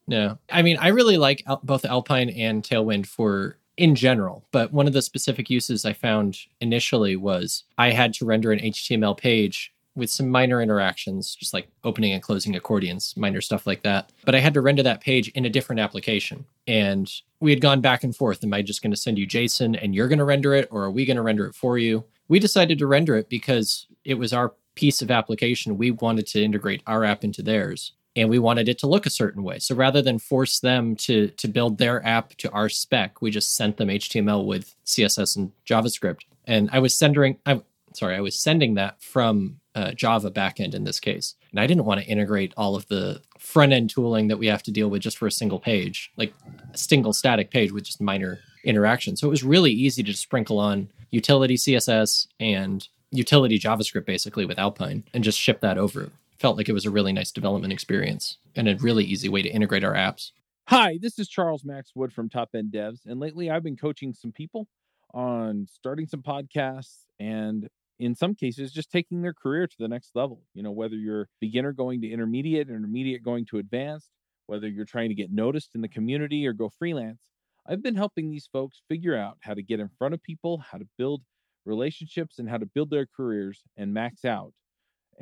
[0.07, 4.73] no, I mean, I really like Al- both Alpine and Tailwind for in general, but
[4.73, 9.17] one of the specific uses I found initially was I had to render an HTML
[9.17, 14.11] page with some minor interactions, just like opening and closing accordions, minor stuff like that.
[14.25, 16.47] But I had to render that page in a different application.
[16.67, 17.11] And
[17.41, 18.43] we had gone back and forth.
[18.43, 20.85] Am I just going to send you JSON and you're going to render it, or
[20.85, 22.05] are we going to render it for you?
[22.29, 25.77] We decided to render it because it was our piece of application.
[25.77, 29.11] We wanted to integrate our app into theirs and we wanted it to look a
[29.11, 29.59] certain way.
[29.59, 33.57] So rather than force them to to build their app to our spec, we just
[33.57, 36.21] sent them HTML with CSS and JavaScript.
[36.47, 37.63] And I was sending I
[37.95, 41.35] sorry, I was sending that from uh, Java backend in this case.
[41.51, 44.63] And I didn't want to integrate all of the front end tooling that we have
[44.65, 46.33] to deal with just for a single page, like
[46.73, 49.21] a single static page with just minor interactions.
[49.21, 54.59] So it was really easy to sprinkle on utility CSS and utility JavaScript basically with
[54.59, 56.11] Alpine and just ship that over.
[56.43, 59.49] Felt like it was a really nice development experience and a really easy way to
[59.49, 60.33] integrate our apps.
[60.67, 63.07] Hi, this is Charles Max Wood from Top End Devs.
[63.07, 64.67] And lately I've been coaching some people
[65.15, 67.69] on starting some podcasts and
[68.01, 71.29] in some cases just taking their career to the next level you know whether you're
[71.39, 74.09] beginner going to intermediate intermediate going to advanced
[74.47, 77.21] whether you're trying to get noticed in the community or go freelance
[77.67, 80.79] i've been helping these folks figure out how to get in front of people how
[80.79, 81.21] to build
[81.67, 84.55] relationships and how to build their careers and max out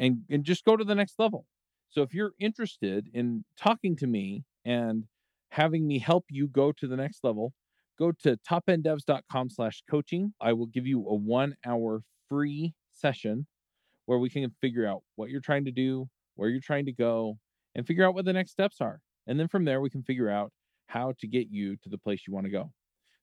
[0.00, 1.46] and, and just go to the next level
[1.88, 5.04] so if you're interested in talking to me and
[5.50, 7.52] having me help you go to the next level
[7.98, 13.46] go to topenddevs.com slash coaching i will give you a one hour free session
[14.10, 17.38] where we can figure out what you're trying to do, where you're trying to go,
[17.76, 19.00] and figure out what the next steps are.
[19.28, 20.50] And then from there, we can figure out
[20.88, 22.72] how to get you to the place you want to go.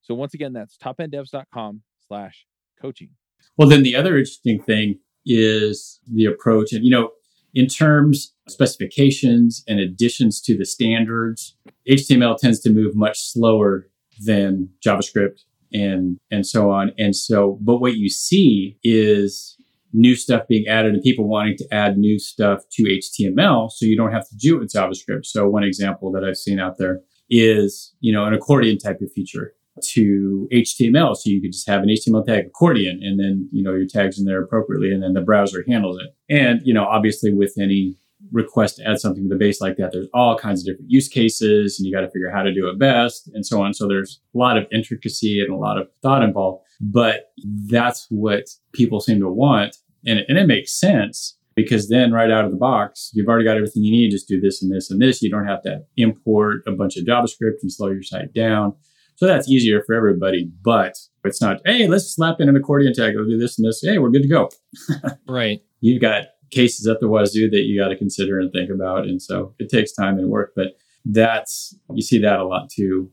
[0.02, 2.46] So once again, that's topenddevs.com slash
[2.82, 3.10] coaching.
[3.58, 6.74] Well, then the other interesting thing is the approach.
[6.74, 7.12] And, you know,
[7.54, 11.56] in terms of specifications and additions to the standards,
[11.90, 13.88] HTML tends to move much slower
[14.24, 15.42] than JavaScript
[15.74, 16.92] and and so on.
[16.98, 19.58] And so, but what you see is
[19.94, 23.98] new stuff being added and people wanting to add new stuff to HTML so you
[23.98, 25.26] don't have to do it with JavaScript.
[25.26, 29.12] So one example that I've seen out there is, you know, an accordion type of
[29.12, 31.16] feature to HTML.
[31.16, 34.20] So you could just have an HTML tag accordion and then, you know, your tags
[34.20, 36.16] in there appropriately and then the browser handles it.
[36.34, 37.96] And, you know, obviously with any
[38.32, 41.08] request to add something to the base like that, there's all kinds of different use
[41.08, 43.74] cases and you got to figure out how to do it best and so on.
[43.74, 47.32] So there's a lot of intricacy and a lot of thought involved, but
[47.68, 49.78] that's what people seem to want.
[50.06, 53.58] And, and it makes sense because then right out of the box, you've already got
[53.58, 54.12] everything you need.
[54.12, 55.24] Just do this and this and this.
[55.24, 58.74] You don't have to import a bunch of JavaScript and slow your site down.
[59.18, 60.94] So that's easier for everybody, but
[61.26, 63.16] it's not, hey, let's slap in an accordion tag.
[63.16, 63.82] We'll do this and this.
[63.82, 64.50] Hey, we're good to go.
[65.28, 65.60] right.
[65.82, 69.08] You've got cases at the wazoo that you got to consider and think about.
[69.08, 73.10] And so it takes time and work, but that's, you see that a lot too.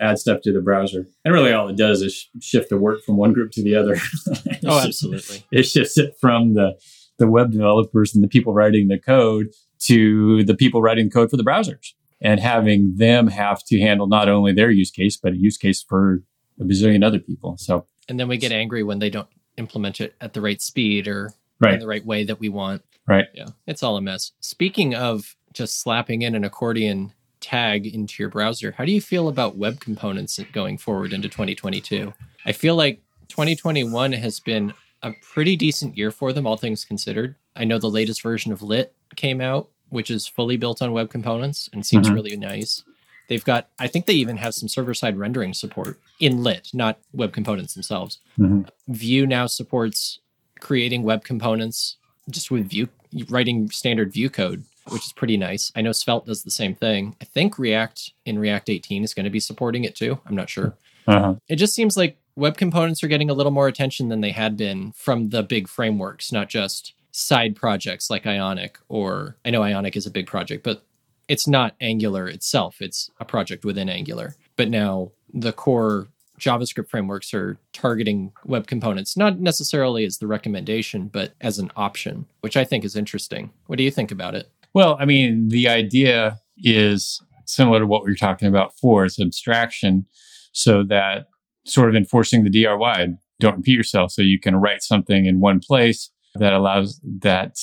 [0.00, 1.06] Add stuff to the browser.
[1.24, 3.98] And really all it does is shift the work from one group to the other.
[4.66, 5.44] oh, absolutely.
[5.52, 6.76] It shifts it from the,
[7.18, 9.46] the web developers and the people writing the code
[9.82, 14.28] to the people writing code for the browsers and having them have to handle not
[14.28, 16.22] only their use case, but a use case for
[16.60, 17.56] a bazillion other people.
[17.58, 21.08] So, and then we get angry when they don't implement it at the right speed
[21.08, 21.74] or right.
[21.74, 22.82] in the right way that we want.
[23.06, 23.26] Right.
[23.34, 23.48] Yeah.
[23.66, 24.32] It's all a mess.
[24.40, 29.28] Speaking of just slapping in an accordion tag into your browser, how do you feel
[29.28, 32.12] about web components going forward into 2022?
[32.44, 37.36] I feel like 2021 has been a pretty decent year for them, all things considered.
[37.54, 41.10] I know the latest version of Lit came out, which is fully built on web
[41.10, 42.14] components and seems mm-hmm.
[42.14, 42.84] really nice.
[43.28, 46.98] They've got, I think they even have some server side rendering support in Lit, not
[47.12, 48.18] web components themselves.
[48.38, 48.62] Mm-hmm.
[48.88, 50.20] Vue now supports
[50.60, 51.96] creating web components
[52.30, 52.88] just with Vue,
[53.28, 55.72] writing standard Vue code, which is pretty nice.
[55.74, 57.16] I know Svelte does the same thing.
[57.20, 60.20] I think React in React 18 is going to be supporting it too.
[60.26, 60.74] I'm not sure.
[61.08, 61.34] Uh-huh.
[61.48, 64.56] It just seems like web components are getting a little more attention than they had
[64.56, 69.96] been from the big frameworks, not just side projects like Ionic or I know Ionic
[69.96, 70.84] is a big project, but
[71.28, 72.76] it's not Angular itself.
[72.80, 74.36] It's a project within Angular.
[74.56, 81.08] But now the core JavaScript frameworks are targeting web components, not necessarily as the recommendation,
[81.08, 83.50] but as an option, which I think is interesting.
[83.64, 84.50] What do you think about it?
[84.74, 89.18] Well, I mean, the idea is similar to what we were talking about for it's
[89.18, 90.04] abstraction
[90.52, 91.28] so that
[91.64, 93.08] sort of enforcing the DRY,
[93.40, 94.12] don't repeat yourself.
[94.12, 97.56] So you can write something in one place that allows that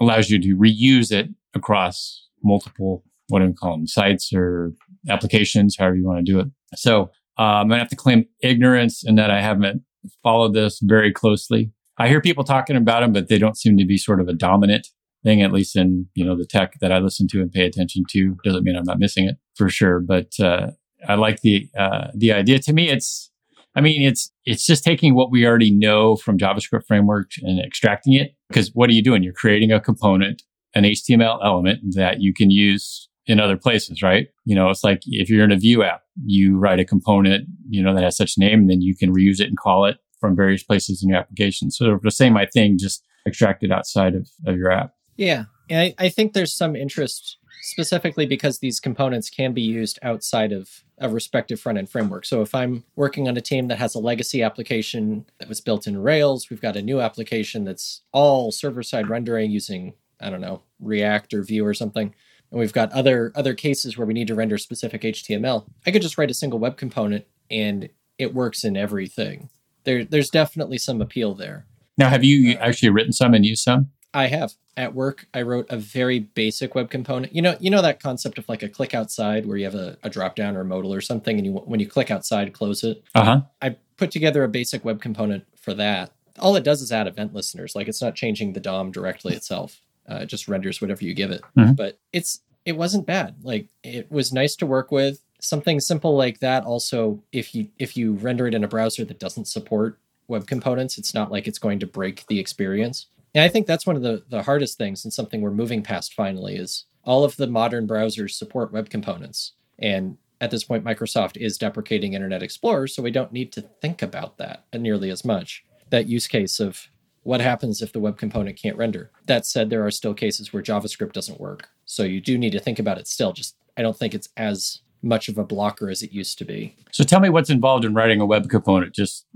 [0.00, 4.72] allows you to reuse it across multiple what do we call them sites or
[5.08, 6.48] applications, however you want to do it.
[6.74, 9.82] So going to have to claim ignorance in that I haven't
[10.22, 11.70] followed this very closely.
[11.98, 14.32] I hear people talking about them, but they don't seem to be sort of a
[14.32, 14.88] dominant
[15.22, 18.04] thing, at least in, you know, the tech that I listen to and pay attention
[18.10, 18.36] to.
[18.42, 20.00] Doesn't mean I'm not missing it for sure.
[20.00, 20.72] But, uh,
[21.06, 22.58] I like the, uh, the idea.
[22.58, 23.30] To me, it's,
[23.76, 28.14] I mean, it's it's just taking what we already know from JavaScript framework and extracting
[28.14, 28.34] it.
[28.48, 29.22] Because what are you doing?
[29.22, 30.42] You're creating a component,
[30.74, 34.28] an HTML element that you can use in other places, right?
[34.44, 37.82] You know, it's like if you're in a Vue app, you write a component, you
[37.82, 39.98] know, that has such a name, and then you can reuse it and call it
[40.20, 41.70] from various places in your application.
[41.70, 44.94] So the same, I think, just extracted outside of, of your app.
[45.16, 45.44] Yeah.
[45.68, 50.52] And I, I think there's some interest specifically because these components can be used outside
[50.52, 52.24] of a respective front end framework.
[52.26, 55.86] So if I'm working on a team that has a legacy application that was built
[55.86, 60.40] in Rails, we've got a new application that's all server side rendering using, I don't
[60.40, 62.14] know, React or Vue or something.
[62.50, 65.66] And we've got other other cases where we need to render specific HTML.
[65.86, 69.48] I could just write a single web component and it works in everything.
[69.84, 71.66] There, there's definitely some appeal there.
[71.96, 73.90] Now, have you uh, actually written some and used some?
[74.12, 77.34] I have at work, I wrote a very basic web component.
[77.34, 79.96] You know, you know that concept of like a click outside where you have a,
[80.02, 82.82] a drop down or a modal or something, and you when you click outside, close
[82.84, 83.02] it.
[83.14, 83.40] Uh huh.
[83.60, 86.12] I put together a basic web component for that.
[86.38, 87.74] All it does is add event listeners.
[87.74, 89.80] Like it's not changing the DOM directly itself.
[90.10, 91.42] Uh, it just renders whatever you give it.
[91.56, 91.76] Mhm.
[91.76, 93.36] But it's it wasn't bad.
[93.42, 95.20] Like it was nice to work with.
[95.40, 96.64] Something simple like that.
[96.64, 100.96] Also, if you if you render it in a browser that doesn't support web components,
[100.96, 103.06] it's not like it's going to break the experience.
[103.34, 106.14] And I think that's one of the, the hardest things and something we're moving past
[106.14, 109.52] finally is all of the modern browsers support web components.
[109.78, 114.02] And at this point, Microsoft is deprecating Internet Explorer, so we don't need to think
[114.02, 115.64] about that nearly as much.
[115.90, 116.88] That use case of
[117.22, 119.10] what happens if the web component can't render.
[119.26, 121.68] That said, there are still cases where JavaScript doesn't work.
[121.84, 123.32] So you do need to think about it still.
[123.32, 126.76] Just I don't think it's as much of a blocker as it used to be.
[126.92, 128.94] So tell me what's involved in writing a web component.
[128.94, 129.26] Just,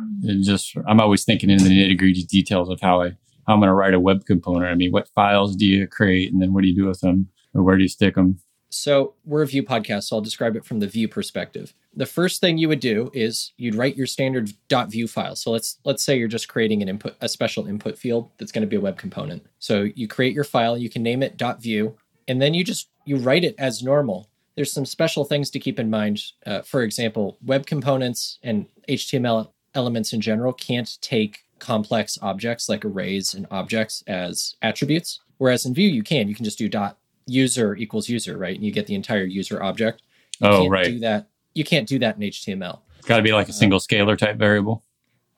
[0.42, 3.68] just I'm always thinking in the nitty gritty details of how I how I'm going
[3.68, 4.66] to write a web component.
[4.66, 7.28] I mean, what files do you create, and then what do you do with them,
[7.54, 8.38] or where do you stick them?
[8.74, 11.72] So we're a Vue podcast, so I'll describe it from the Vue perspective.
[11.94, 14.52] The first thing you would do is you'd write your standard
[14.88, 15.36] .vue file.
[15.36, 18.62] So let's let's say you're just creating an input, a special input field that's going
[18.62, 19.46] to be a web component.
[19.60, 23.16] So you create your file, you can name it .vue, and then you just you
[23.16, 24.28] write it as normal.
[24.56, 26.22] There's some special things to keep in mind.
[26.44, 32.84] Uh, for example, web components and HTML elements in general can't take complex objects like
[32.84, 35.20] arrays and objects as attributes.
[35.38, 36.28] Whereas in Vue, you can.
[36.28, 38.54] You can just do dot user equals user, right?
[38.54, 40.02] And you get the entire user object.
[40.40, 40.84] You Oh, can't right.
[40.86, 41.28] Do that.
[41.54, 42.80] You can't do that in HTML.
[42.98, 44.84] It's got to be like a Uh, single scalar type variable.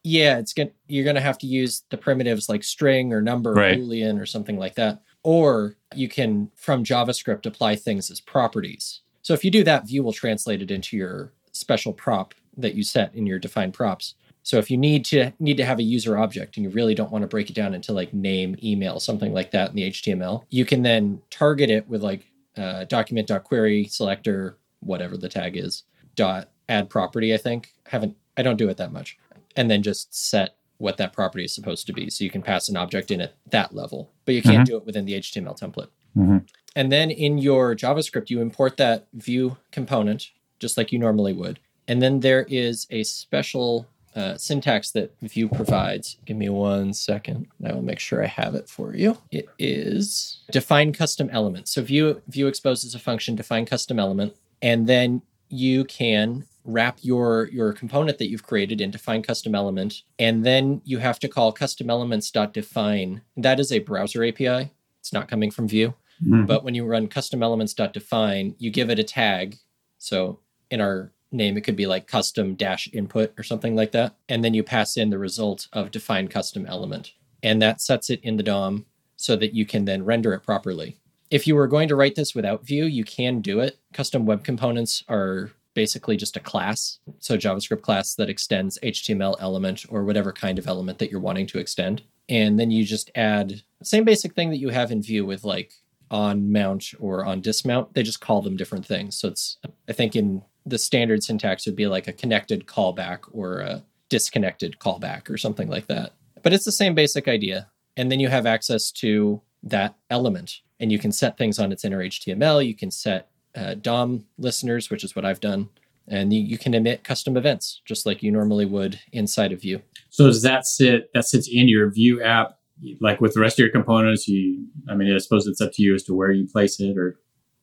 [0.02, 3.52] Yeah, it's going you're going to have to use the primitives like string or number
[3.52, 3.76] Right.
[3.78, 5.02] or boolean or something like that.
[5.22, 9.00] Or you can from JavaScript apply things as properties.
[9.22, 12.82] So if you do that, Vue will translate it into your special prop that you
[12.84, 14.14] set in your defined props.
[14.46, 17.10] So if you need to need to have a user object and you really don't
[17.10, 20.44] want to break it down into like name, email, something like that in the HTML,
[20.50, 25.82] you can then target it with like uh, document.query selector, whatever the tag is,
[26.14, 27.34] dot add property.
[27.34, 29.18] I think I haven't I don't do it that much,
[29.56, 32.08] and then just set what that property is supposed to be.
[32.08, 34.86] So you can pass an object in at that level, but you can't do it
[34.86, 35.88] within the HTML template.
[36.16, 36.46] Mhm.
[36.76, 40.30] And then in your JavaScript, you import that Vue component
[40.60, 41.58] just like you normally would.
[41.88, 46.16] And then there is a special uh, syntax that Vue provides.
[46.24, 47.46] Give me one second.
[47.64, 49.18] I will make sure I have it for you.
[49.30, 51.68] It is define custom element.
[51.68, 57.48] So Vue Vue exposes a function define custom element, and then you can wrap your
[57.52, 61.52] your component that you've created in define custom element, and then you have to call
[61.52, 63.20] custom elements.define.
[63.36, 64.70] That is a browser API.
[65.00, 65.94] It's not coming from Vue.
[66.24, 66.46] Mhm.
[66.46, 69.58] But when you run custom elements.define, you give it a tag.
[69.98, 74.14] So in our name, it could be like custom dash input or something like that.
[74.28, 77.12] And then you pass in the result of define custom element.
[77.42, 78.86] And that sets it in the DOM
[79.16, 80.96] so that you can then render it properly.
[81.30, 83.78] If you were going to write this without Vue, you can do it.
[83.92, 86.98] Custom web components are basically just a class.
[87.18, 91.46] So JavaScript class that extends HTML element or whatever kind of element that you're wanting
[91.48, 92.02] to extend.
[92.28, 95.72] And then you just add same basic thing that you have in Vue with like
[96.10, 97.94] on mount or on dismount.
[97.94, 99.16] They just call them different things.
[99.16, 99.58] So it's
[99.88, 104.78] I think in the standard syntax would be like a connected callback or a disconnected
[104.78, 106.12] callback or something like that.
[106.42, 107.68] But it's the same basic idea.
[107.96, 111.84] And then you have access to that element and you can set things on its
[111.84, 112.66] inner HTML.
[112.66, 115.68] You can set uh, DOM listeners, which is what I've done.
[116.08, 119.80] And you, you can emit custom events just like you normally would inside of Vue.
[120.10, 121.10] So does that sit?
[121.14, 122.58] That sits in your Vue app,
[123.00, 124.28] like with the rest of your components.
[124.28, 126.96] You, I mean, I suppose it's up to you as to where you place it,
[126.96, 127.18] or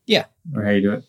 [0.07, 0.25] Yeah.
[0.55, 1.03] or how you do it.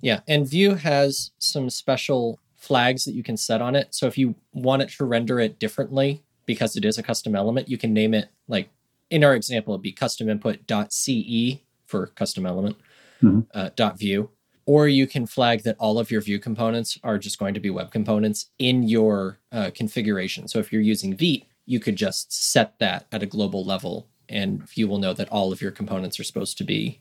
[0.00, 3.94] Yeah, and Vue has some special flags that you can set on it.
[3.94, 7.68] So if you want it to render it differently because it is a custom element,
[7.68, 8.68] you can name it like
[9.10, 12.76] in our example, it'd be custom input.ce for custom element
[13.22, 13.46] Mhm.
[13.52, 14.30] uh, dot vue.
[14.66, 17.70] or you can flag that all of your Vue components are just going to be
[17.70, 20.46] web components in your uh, configuration.
[20.46, 24.62] So if you're using Vite, you could just set that at a global level, and
[24.68, 27.00] Vue will know that all of your components are supposed to be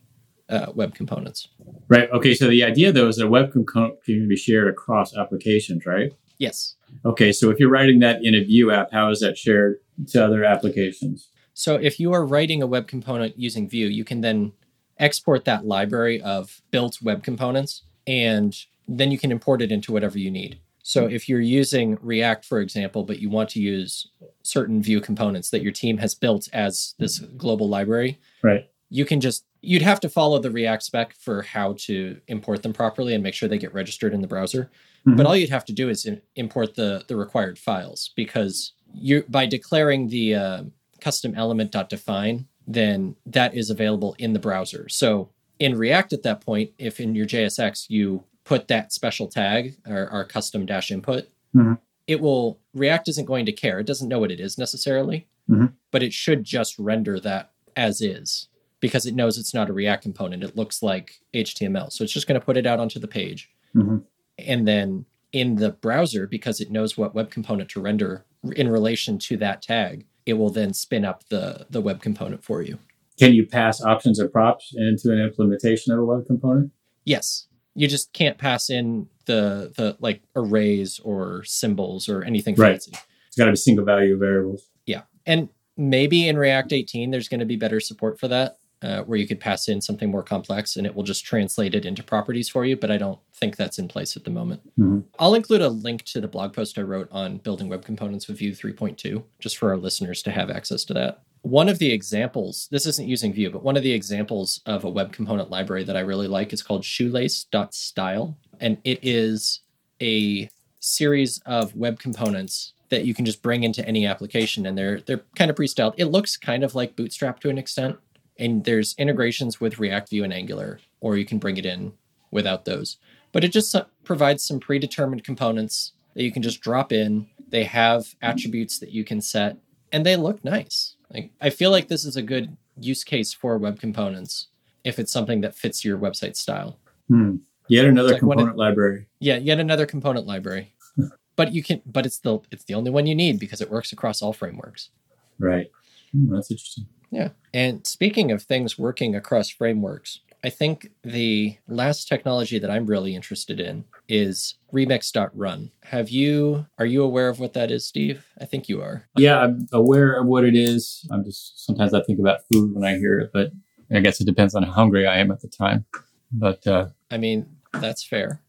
[0.49, 1.47] uh, web components.
[1.87, 2.09] Right.
[2.11, 2.33] Okay.
[2.33, 6.11] So the idea though is that web component can be shared across applications, right?
[6.37, 6.75] Yes.
[7.05, 7.31] Okay.
[7.31, 9.77] So if you're writing that in a Vue app, how is that shared
[10.09, 11.29] to other applications?
[11.53, 14.53] So if you are writing a web component using Vue, you can then
[14.97, 18.55] export that library of built web components, and
[18.87, 20.59] then you can import it into whatever you need.
[20.81, 24.09] So if you're using React, for example, but you want to use
[24.41, 28.69] certain Vue components that your team has built as this global library, right?
[28.89, 32.73] You can just you'd have to follow the React spec for how to import them
[32.73, 34.69] properly and make sure they get registered in the browser.
[35.05, 35.15] Mm-hmm.
[35.15, 39.45] But all you'd have to do is import the the required files because you by
[39.45, 40.63] declaring the uh,
[41.01, 44.87] custom element.define then that is available in the browser.
[44.89, 49.75] So in React at that point, if in your JSX you put that special tag
[49.87, 51.73] or our custom dash input, mm-hmm.
[52.05, 53.79] it will React isn't going to care.
[53.79, 55.67] It doesn't know what it is necessarily, mm-hmm.
[55.91, 58.49] but it should just render that as is
[58.79, 60.43] because it knows it's not a React component.
[60.43, 61.91] It looks like HTML.
[61.91, 63.49] So it's just going to put it out onto the page.
[63.75, 63.97] Mm-hmm.
[64.37, 68.25] And then in the browser, because it knows what web component to render
[68.55, 72.61] in relation to that tag, it will then spin up the the web component for
[72.61, 72.79] you.
[73.19, 76.71] Can you pass options or props into an implementation of a web component?
[77.03, 77.47] Yes.
[77.75, 82.71] You just can't pass in the the like arrays or symbols or anything right.
[82.71, 82.93] fancy.
[83.27, 84.69] It's got to be single value variables.
[84.85, 85.01] Yeah.
[85.25, 89.17] And maybe in React 18 there's going to be better support for that uh, where
[89.17, 92.47] you could pass in something more complex and it will just translate it into properties
[92.47, 94.65] for you, but I don't think that's in place at the moment.
[94.79, 94.99] Mm-hmm.
[95.17, 98.37] I'll include a link to the blog post I wrote on building web components with
[98.37, 101.23] Vue 3.2, just for our listeners to have access to that.
[101.41, 104.89] One of the examples, this isn't using Vue, but one of the examples of a
[104.89, 108.37] web component library that I really like is called shoelace.style.
[108.59, 109.61] And it is
[110.01, 110.49] a
[110.79, 115.23] series of web components that you can just bring into any application and they're they're
[115.35, 115.93] kind of pre-styled.
[115.97, 117.97] It looks kind of like Bootstrap to an extent,
[118.39, 121.93] and there's integrations with React Vue and Angular, or you can bring it in
[122.31, 122.97] without those.
[123.31, 127.27] But it just provides some predetermined components that you can just drop in.
[127.49, 129.57] They have attributes that you can set,
[129.91, 130.95] and they look nice.
[131.13, 134.47] Like I feel like this is a good use case for web components
[134.83, 136.79] if it's something that fits your website style.
[137.07, 137.37] Hmm.
[137.67, 139.07] Yet another like component it, library.
[139.19, 140.73] Yeah, yet another component library.
[141.35, 143.91] but you can, but it's the it's the only one you need because it works
[143.91, 144.89] across all frameworks.
[145.37, 145.69] Right.
[146.11, 146.87] Hmm, that's interesting.
[147.11, 147.29] Yeah.
[147.53, 153.15] And speaking of things working across frameworks, I think the last technology that I'm really
[153.15, 155.71] interested in is remix.run.
[155.83, 158.25] Have you are you aware of what that is, Steve?
[158.39, 159.07] I think you are.
[159.17, 161.05] Yeah, I'm aware of what it is.
[161.11, 163.51] I'm just sometimes I think about food when I hear it, but
[163.91, 165.85] I guess it depends on how hungry I am at the time.
[166.31, 168.41] But uh I mean, that's fair.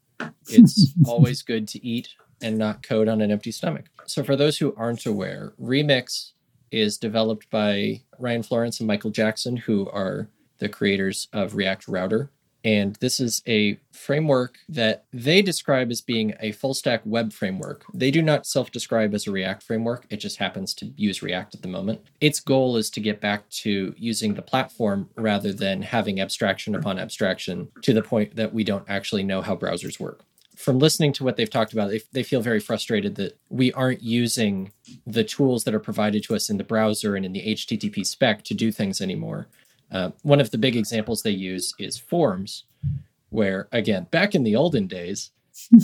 [0.47, 2.09] It's always good to eat
[2.41, 3.85] and not code on an empty stomach.
[4.05, 6.31] So for those who aren't aware, Remix
[6.71, 12.31] is developed by Ryan Florence and Michael Jackson, who are the creators of React Router.
[12.63, 17.85] And this is a framework that they describe as being a full stack web framework.
[17.91, 21.55] They do not self describe as a React framework, it just happens to use React
[21.55, 22.01] at the moment.
[22.19, 26.99] Its goal is to get back to using the platform rather than having abstraction upon
[26.99, 30.23] abstraction to the point that we don't actually know how browsers work
[30.61, 34.03] from listening to what they've talked about, they, they feel very frustrated that we aren't
[34.03, 34.71] using
[35.07, 38.43] the tools that are provided to us in the browser and in the HTTP spec
[38.43, 39.47] to do things anymore.
[39.91, 42.65] Uh, one of the big examples they use is forms,
[43.29, 45.31] where, again, back in the olden days,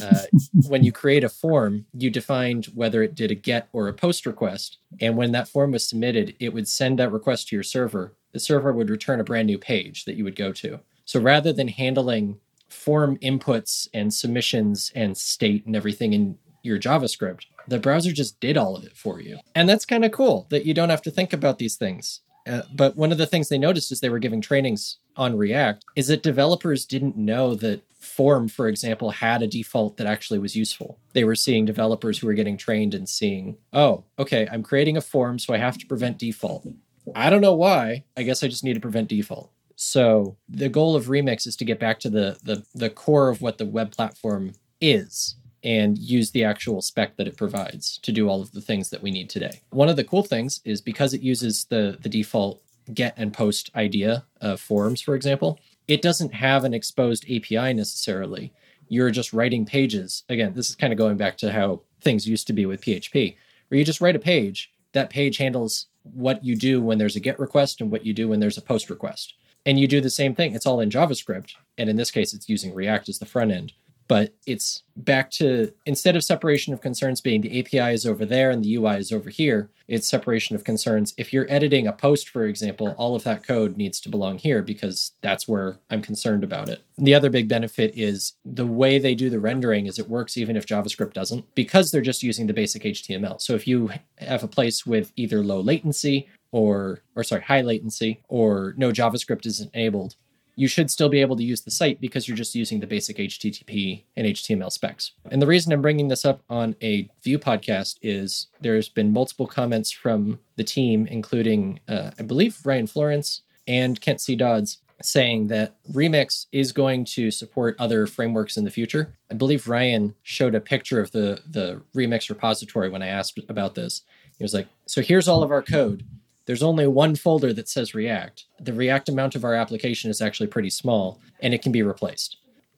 [0.01, 0.21] uh,
[0.67, 4.25] when you create a form, you defined whether it did a get or a post
[4.25, 4.77] request.
[5.01, 8.13] And when that form was submitted, it would send that request to your server.
[8.31, 10.79] The server would return a brand new page that you would go to.
[11.03, 12.39] So rather than handling
[12.69, 17.45] form inputs and submissions and state and everything in your JavaScript.
[17.67, 19.39] The browser just did all of it for you.
[19.55, 22.21] And that's kind of cool that you don't have to think about these things.
[22.47, 25.83] Uh, but one of the things they noticed as they were giving trainings on React
[25.95, 30.55] is that developers didn't know that form, for example, had a default that actually was
[30.55, 30.99] useful.
[31.13, 35.01] They were seeing developers who were getting trained and seeing, oh, okay, I'm creating a
[35.01, 36.67] form, so I have to prevent default.
[37.15, 38.05] I don't know why.
[38.15, 39.51] I guess I just need to prevent default.
[39.77, 43.41] So the goal of Remix is to get back to the the, the core of
[43.41, 48.27] what the web platform is and use the actual spec that it provides to do
[48.27, 49.61] all of the things that we need today.
[49.69, 53.69] One of the cool things is because it uses the the default get and post
[53.75, 58.53] idea of forms, for example, it doesn't have an exposed API necessarily.
[58.87, 60.23] You're just writing pages.
[60.27, 63.35] Again, this is kind of going back to how things used to be with PHP,
[63.67, 64.71] where you just write a page.
[64.93, 68.27] That page handles what you do when there's a get request and what you do
[68.27, 69.35] when there's a post request
[69.67, 70.55] and you do the same thing.
[70.55, 71.51] It's all in JavaScript.
[71.77, 73.73] And in this case, it's using React as the front end.
[74.07, 78.51] But it's back to instead of separation of concerns being the API is over there
[78.51, 81.13] and the UI is over here, it's separation of concerns.
[81.17, 84.61] If you're editing a post, for example, all of that code needs to belong here
[84.61, 86.83] because that's where I'm concerned about it.
[86.97, 90.55] The other big benefit is the way they do the rendering is it works even
[90.55, 93.41] if JavaScript doesn't because they're just using the basic HTML.
[93.41, 98.21] So if you have a place with either low latency or or sorry, high latency
[98.27, 100.15] or no JavaScript is enabled,
[100.57, 103.17] you should still be able to use the site because you're just using the basic
[103.17, 105.11] HTTP and HTML specs.
[105.29, 109.45] And the reason I'm bringing this up on a Vue podcast is there's been multiple
[109.45, 114.35] comments from the team, including, uh, I believe, Ryan Florence and Kent C.
[114.35, 119.13] Dodds, saying that Remix is going to support other frameworks in the future.
[119.29, 123.75] I believe Ryan showed a picture of the, the Remix repository when I asked about
[123.75, 124.01] this.
[124.39, 126.03] He was like, So here's all of our code
[126.47, 128.45] there's only one folder that says React.
[128.59, 132.37] The React amount of our application is actually pretty small and it can be replaced.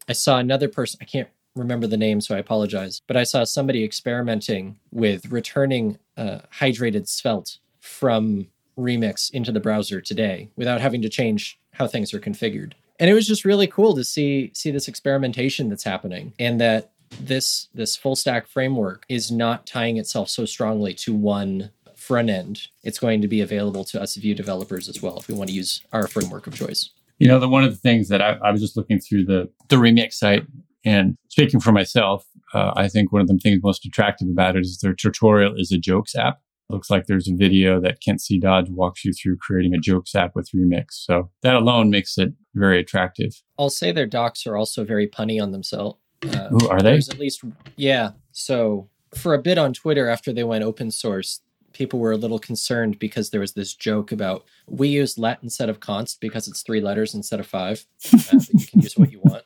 [0.10, 3.44] I saw another person, I can't remember the name, so I apologize, but I saw
[3.44, 8.48] somebody experimenting with returning uh, hydrated Svelte from
[8.78, 12.74] Remix into the browser today without having to change how things are configured.
[13.00, 16.92] And it was just really cool to see see this experimentation that's happening and that
[17.22, 21.72] this this full stack framework is not tying itself so strongly to one
[22.10, 25.36] front end, it's going to be available to us Vue developers as well if we
[25.36, 26.90] want to use our framework of choice.
[27.20, 29.48] You know, the one of the things that I, I was just looking through the
[29.68, 30.44] the Remix site
[30.84, 34.62] and speaking for myself, uh, I think one of the things most attractive about it
[34.62, 36.40] is their tutorial is a jokes app.
[36.68, 38.40] It looks like there's a video that Kent C.
[38.40, 40.86] Dodds walks you through creating a jokes app with Remix.
[40.94, 43.40] So that alone makes it very attractive.
[43.60, 46.00] I'll say their docs are also very punny on themselves.
[46.24, 46.94] Uh, Ooh, are they?
[46.94, 47.44] There's at least,
[47.76, 48.12] yeah.
[48.32, 51.42] So for a bit on Twitter after they went open source,
[51.74, 55.70] people were a little concerned because there was this joke about we use let instead
[55.70, 57.86] of const because it's three letters instead of five.
[58.14, 59.44] Uh, you can use what you want.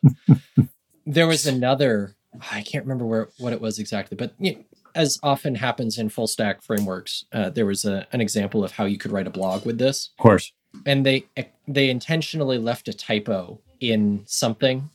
[1.05, 2.15] There was another,
[2.51, 4.63] I can't remember where what it was exactly, but you know,
[4.95, 8.85] as often happens in full stack frameworks, uh, there was a, an example of how
[8.85, 10.09] you could write a blog with this.
[10.17, 10.51] Of course.
[10.85, 11.25] And they
[11.67, 14.89] they intentionally left a typo in something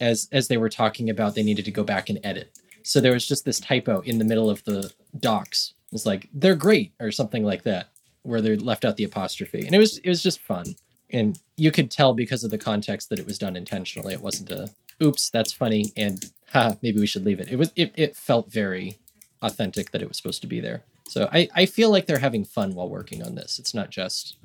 [0.00, 2.58] as as they were talking about they needed to go back and edit.
[2.82, 6.56] So there was just this typo in the middle of the docs was like they're
[6.56, 7.88] great or something like that
[8.22, 9.66] where they left out the apostrophe.
[9.66, 10.74] And it was it was just fun.
[11.10, 14.14] And you could tell because of the context that it was done intentionally.
[14.14, 14.70] It wasn't a
[15.02, 17.48] oops that's funny and ha maybe we should leave it.
[17.48, 18.98] It was it, it felt very
[19.42, 20.84] authentic that it was supposed to be there.
[21.08, 23.58] So I, I feel like they're having fun while working on this.
[23.58, 24.36] It's not just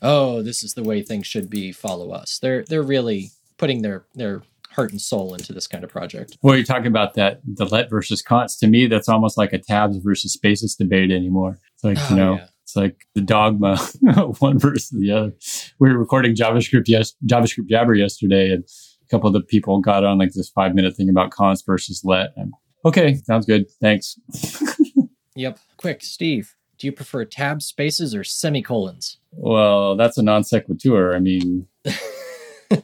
[0.00, 2.38] oh this is the way things should be follow us.
[2.38, 4.42] They're they're really putting their their
[4.72, 6.36] heart and soul into this kind of project.
[6.42, 8.60] Well, you're talking about that the let versus const.
[8.60, 11.58] To me, that's almost like a tabs versus spaces debate anymore.
[11.74, 12.46] It's like, oh, you know, yeah.
[12.62, 13.76] it's like the dogma,
[14.38, 15.32] one versus the other.
[15.78, 20.04] We were recording JavaScript yes JavaScript Jabber yesterday and a couple of the people got
[20.04, 22.32] on like this five minute thing about const versus let.
[22.36, 22.52] And,
[22.84, 23.70] okay, sounds good.
[23.80, 24.18] Thanks.
[25.36, 25.58] yep.
[25.76, 26.54] Quick, Steve.
[26.78, 29.18] Do you prefer tabs, spaces, or semicolons?
[29.30, 31.14] Well, that's a non sequitur.
[31.14, 31.68] I mean,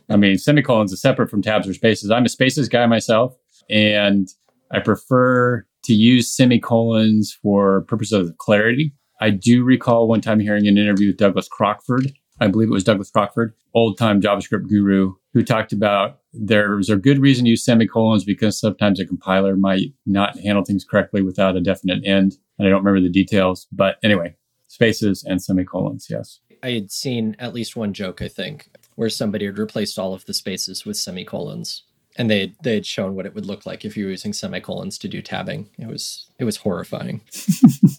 [0.08, 2.10] I mean, semicolons are separate from tabs or spaces.
[2.10, 3.36] I'm a spaces guy myself,
[3.68, 4.28] and
[4.70, 8.92] I prefer to use semicolons for purposes of clarity.
[9.20, 12.12] I do recall one time hearing an interview with Douglas Crockford.
[12.40, 16.96] I believe it was Douglas Crockford, old time JavaScript guru, who talked about there's a
[16.96, 21.56] good reason to use semicolons because sometimes a compiler might not handle things correctly without
[21.56, 22.36] a definite end.
[22.58, 24.36] And I don't remember the details, but anyway,
[24.68, 26.40] spaces and semicolons, yes.
[26.62, 30.24] I had seen at least one joke, I think, where somebody had replaced all of
[30.26, 31.84] the spaces with semicolons
[32.18, 34.98] and they they had shown what it would look like if you were using semicolons
[34.98, 35.70] to do tabbing.
[35.78, 37.22] It was it was horrifying.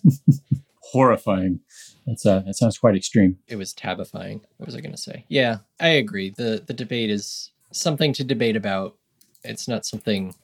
[0.82, 1.62] horrifying.
[2.06, 3.40] That's uh that sounds quite extreme.
[3.48, 4.42] It was tabifying.
[4.58, 5.26] What was I going to say?
[5.30, 6.32] Yeah, I agree.
[6.32, 8.98] the The debate is something to debate about.
[9.44, 10.36] It's not something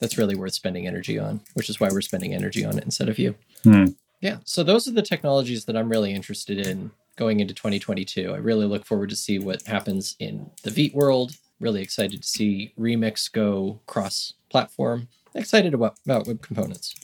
[0.00, 3.08] that's really worth spending energy on, which is why we're spending energy on it instead
[3.08, 3.34] of you.
[3.64, 3.86] Hmm.
[4.20, 4.38] Yeah.
[4.44, 8.32] So those are the technologies that I'm really interested in going into 2022.
[8.32, 11.32] I really look forward to see what happens in the Vite world.
[11.60, 15.08] Really excited to see Remix go cross platform.
[15.34, 16.94] Excited about, about web components.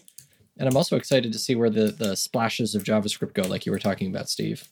[0.57, 3.73] And I'm also excited to see where the, the splashes of JavaScript go, like you
[3.73, 4.69] were talking about, Steve.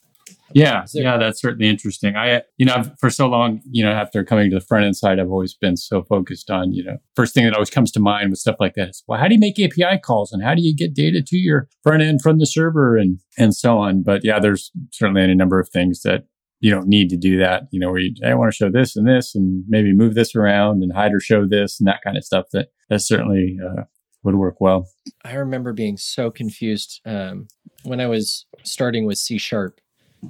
[0.54, 2.16] Yeah, yeah, that's certainly interesting.
[2.16, 5.18] I, you know, for so long, you know, after coming to the front end side,
[5.18, 8.30] I've always been so focused on, you know, first thing that always comes to mind
[8.30, 10.62] with stuff like that is, well, how do you make API calls and how do
[10.62, 14.02] you get data to your front end from the server and and so on.
[14.02, 16.24] But yeah, there's certainly any number of things that
[16.60, 17.64] you don't need to do that.
[17.70, 20.34] You know, where you, I want to show this and this and maybe move this
[20.34, 22.46] around and hide or show this and that kind of stuff.
[22.52, 23.84] That that certainly uh,
[24.22, 24.88] would work well.
[25.24, 27.48] I remember being so confused um,
[27.84, 29.80] when I was starting with C sharp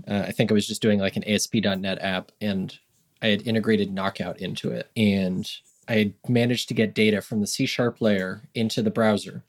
[0.08, 2.78] Uh, I think I was just doing like an ASP.NET app and
[3.20, 4.90] I had integrated Knockout into it.
[4.96, 5.50] And
[5.88, 9.44] I had managed to get data from the C sharp layer into the browser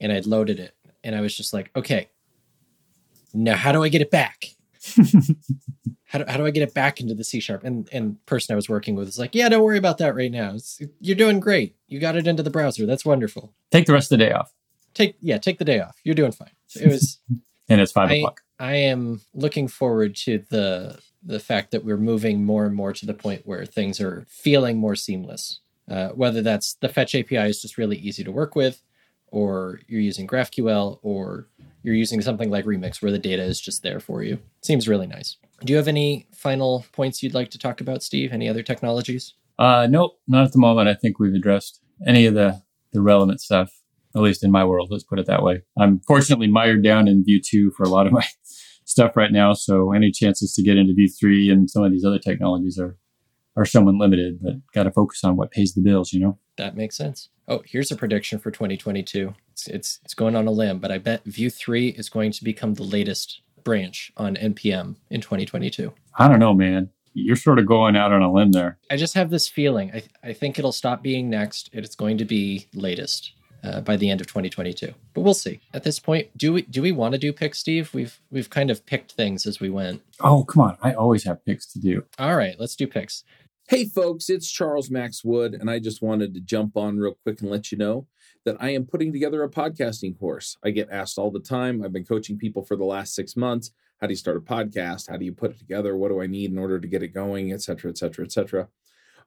[0.00, 0.74] and I'd loaded it.
[1.04, 2.08] And I was just like, okay,
[3.32, 4.46] now how do I get it back?
[6.04, 7.64] how, do, how do I get it back into the C sharp?
[7.64, 10.30] And and person I was working with was like, yeah, don't worry about that right
[10.30, 10.54] now.
[10.54, 11.76] It's, you're doing great.
[11.86, 12.86] You got it into the browser.
[12.86, 13.54] That's wonderful.
[13.70, 14.52] Take the rest of the day off.
[14.94, 15.96] Take yeah, take the day off.
[16.02, 16.50] You're doing fine.
[16.66, 17.18] So it was.
[17.68, 18.42] and it's five I, o'clock.
[18.58, 23.04] I am looking forward to the the fact that we're moving more and more to
[23.04, 25.60] the point where things are feeling more seamless.
[25.90, 28.82] Uh, whether that's the Fetch API is just really easy to work with,
[29.28, 31.48] or you're using GraphQL, or
[31.82, 34.38] you're using something like Remix where the data is just there for you.
[34.62, 35.36] Seems really nice.
[35.64, 38.32] Do you have any final points you'd like to talk about, Steve?
[38.32, 39.34] Any other technologies?
[39.58, 40.88] Uh, nope, not at the moment.
[40.88, 43.70] I think we've addressed any of the the relevant stuff,
[44.14, 44.88] at least in my world.
[44.90, 45.62] Let's put it that way.
[45.78, 48.24] I'm fortunately mired down in Vue 2 for a lot of my
[48.88, 52.04] stuff right now, so any chances to get into Vue 3 and some of these
[52.04, 52.96] other technologies are
[53.56, 54.38] are somewhat limited.
[54.40, 56.38] But got to focus on what pays the bills, you know.
[56.56, 57.28] That makes sense.
[57.46, 59.34] Oh, here's a prediction for 2022.
[59.52, 62.44] It's, it's it's going on a limb, but I bet Vue 3 is going to
[62.44, 65.92] become the latest branch on npm in 2022.
[66.18, 66.88] I don't know, man.
[67.12, 68.78] You're sort of going out on a limb there.
[68.90, 69.90] I just have this feeling.
[69.92, 71.68] I, I think it'll stop being next.
[71.72, 73.32] It's going to be latest
[73.62, 74.92] uh, by the end of 2022.
[75.14, 75.60] But we'll see.
[75.74, 77.92] At this point, do we do we want to do picks, Steve?
[77.92, 80.02] We've we've kind of picked things as we went.
[80.20, 80.78] Oh, come on.
[80.82, 82.04] I always have picks to do.
[82.18, 83.24] All right, let's do picks.
[83.68, 87.42] Hey, folks, it's Charles Max Wood, and I just wanted to jump on real quick
[87.42, 88.06] and let you know
[88.46, 90.56] that I am putting together a podcasting course.
[90.64, 91.82] I get asked all the time.
[91.82, 93.72] I've been coaching people for the last six months.
[94.00, 95.10] How do you start a podcast?
[95.10, 95.96] How do you put it together?
[95.96, 98.32] What do I need in order to get it going, et cetera, et cetera, et
[98.32, 98.68] cetera.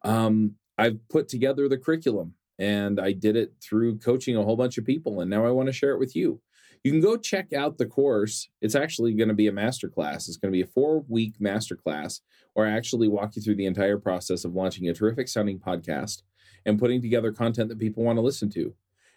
[0.04, 4.78] Um, I've put together the curriculum and I did it through coaching a whole bunch
[4.78, 6.40] of people, and now I want to share it with you.
[6.84, 8.50] You can go check out the course.
[8.62, 10.28] It's actually going to be a masterclass.
[10.28, 12.22] It's going to be a four week masterclass
[12.54, 16.22] where I actually walk you through the entire process of launching a terrific sounding podcast
[16.64, 18.76] and putting together content that people want to listen to.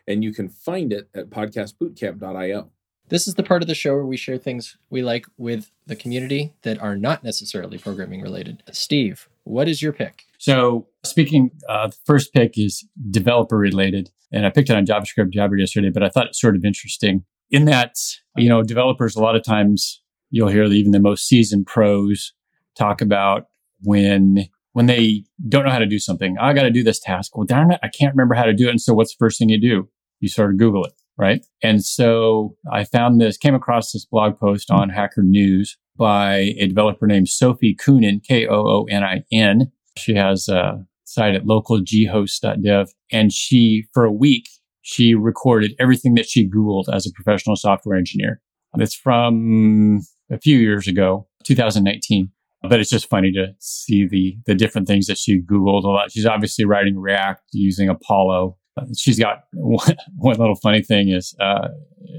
[0.09, 2.71] And you can find it at podcastbootcamp.io.
[3.09, 5.97] This is the part of the show where we share things we like with the
[5.97, 8.63] community that are not necessarily programming related.
[8.73, 10.25] Steve, what is your pick?
[10.45, 15.57] So, speaking, uh, first pick is developer related, and I picked it on JavaScript Jabber
[15.57, 17.95] yesterday, but I thought it's sort of interesting in that
[18.37, 22.35] you know developers a lot of times you'll hear even the most seasoned pros
[22.77, 23.47] talk about
[23.85, 26.37] when when they don't know how to do something.
[26.39, 27.35] I got to do this task.
[27.35, 28.73] Well, darn it, I can't remember how to do it.
[28.73, 29.89] And so, what's the first thing you do?
[30.21, 31.43] You sort of Google it, right?
[31.63, 36.67] And so, I found this, came across this blog post on Hacker News by a
[36.67, 39.73] developer named Sophie Koonin, K O O N I N.
[39.97, 44.49] She has a site at localghost.dev, and she for a week
[44.83, 48.41] she recorded everything that she Googled as a professional software engineer.
[48.77, 52.31] It's from a few years ago, 2019
[52.69, 56.11] but it's just funny to see the the different things that she googled a lot
[56.11, 58.57] she's obviously writing react using apollo
[58.97, 61.69] she's got one, one little funny thing is uh,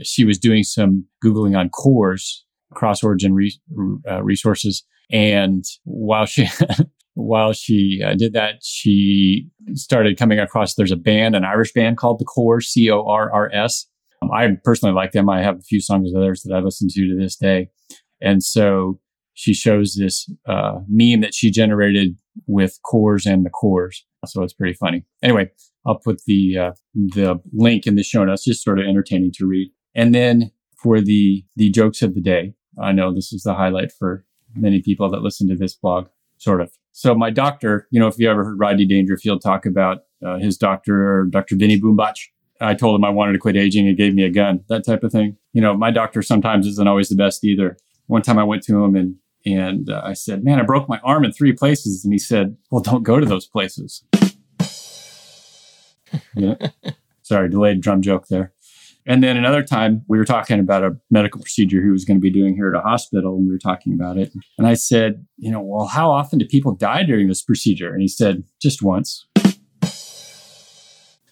[0.04, 3.58] she was doing some googling on CORS cross origin re,
[4.10, 6.48] uh, resources and while she
[7.16, 11.98] while she uh, did that she started coming across there's a band an irish band
[11.98, 13.88] called the Corrs c-o-r-r-s
[14.22, 16.88] um, i personally like them i have a few songs of theirs that i listen
[16.90, 17.70] to to this day
[18.22, 19.00] and so
[19.36, 23.98] she shows this uh, meme that she generated with CORS and the Corrs.
[24.26, 25.06] So it's pretty funny.
[25.22, 25.52] Anyway,
[25.86, 28.46] I'll put the uh, the link in the show notes.
[28.46, 29.72] Just sort of entertaining to read.
[29.94, 30.52] And then
[30.82, 34.82] for the the jokes of the day, I know this is the highlight for many
[34.82, 36.08] people that listen to this blog.
[36.46, 36.72] Sort of.
[36.92, 40.60] So my doctor, you know, if you ever heard Rodney Dangerfield talk about uh, his
[40.60, 41.56] doctor, Dr.
[41.56, 42.20] Vinny Boombatz,
[42.62, 43.88] I told him I wanted to quit aging.
[43.88, 45.38] He gave me a gun, that type of thing.
[45.54, 47.78] You know, my doctor sometimes isn't always the best either.
[48.06, 51.00] One time I went to him and and uh, I said, Man, I broke my
[51.04, 52.06] arm in three places.
[52.06, 54.04] And he said, Well, don't go to those places.
[56.36, 56.54] yeah.
[57.24, 58.54] Sorry, delayed drum joke there.
[59.08, 62.22] And then another time we were talking about a medical procedure he was going to
[62.22, 64.34] be doing here at a hospital, and we were talking about it.
[64.58, 67.92] And I said, You know, well, how often do people die during this procedure?
[67.94, 69.28] And he said, Just once.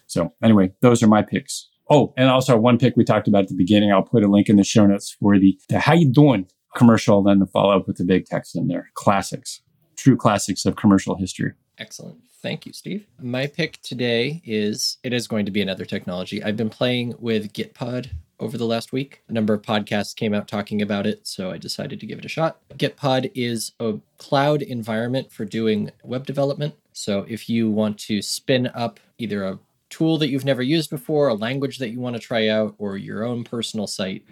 [0.06, 1.68] So, anyway, those are my picks.
[1.90, 3.92] Oh, and also one pick we talked about at the beginning.
[3.92, 6.46] I'll put a link in the show notes for the, the How You Doing
[6.76, 8.90] commercial, then the follow up with the big text in there.
[8.94, 9.60] Classics,
[9.96, 11.52] true classics of commercial history.
[11.78, 12.18] Excellent.
[12.42, 13.06] Thank you, Steve.
[13.20, 16.42] My pick today is it is going to be another technology.
[16.42, 19.22] I've been playing with Gitpod over the last week.
[19.28, 22.24] A number of podcasts came out talking about it, so I decided to give it
[22.24, 22.58] a shot.
[22.76, 26.74] Gitpod is a cloud environment for doing web development.
[26.92, 29.58] So if you want to spin up either a
[29.88, 32.96] tool that you've never used before, a language that you want to try out, or
[32.96, 34.24] your own personal site,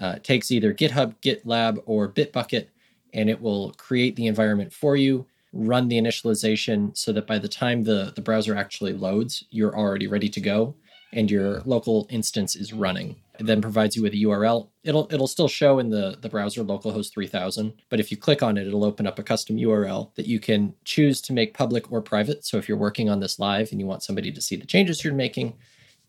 [0.00, 2.68] uh, takes either GitHub, GitLab, or Bitbucket
[3.12, 7.48] and it will create the environment for you, run the initialization so that by the
[7.48, 10.76] time the, the browser actually loads, you're already ready to go
[11.12, 13.16] and your local instance is running.
[13.38, 14.68] It then provides you with a URL.
[14.84, 18.56] It'll it'll still show in the, the browser localhost 3000, but if you click on
[18.58, 22.02] it, it'll open up a custom URL that you can choose to make public or
[22.02, 22.44] private.
[22.44, 25.02] So if you're working on this live and you want somebody to see the changes
[25.02, 25.54] you're making,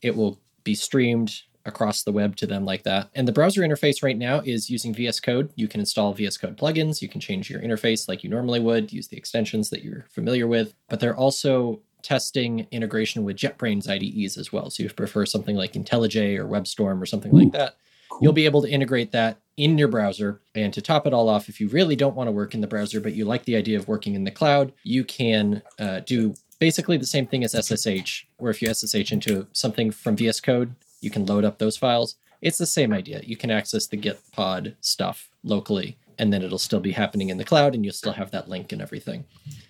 [0.01, 3.09] it will be streamed across the web to them like that.
[3.15, 5.51] And the browser interface right now is using VS Code.
[5.55, 7.01] You can install VS Code plugins.
[7.01, 10.47] You can change your interface like you normally would, use the extensions that you're familiar
[10.47, 10.73] with.
[10.89, 14.69] But they're also testing integration with JetBrains IDEs as well.
[14.69, 17.75] So if you prefer something like IntelliJ or WebStorm or something like that,
[18.09, 18.19] cool.
[18.21, 20.41] you'll be able to integrate that in your browser.
[20.55, 22.67] And to top it all off, if you really don't want to work in the
[22.67, 26.33] browser, but you like the idea of working in the cloud, you can uh, do
[26.59, 30.75] basically the same thing as SSH, where if you SSH into something from VS Code,
[31.01, 32.15] you can load up those files.
[32.41, 33.21] It's the same idea.
[33.23, 37.37] You can access the Git pod stuff locally, and then it'll still be happening in
[37.37, 39.25] the cloud, and you'll still have that link and everything.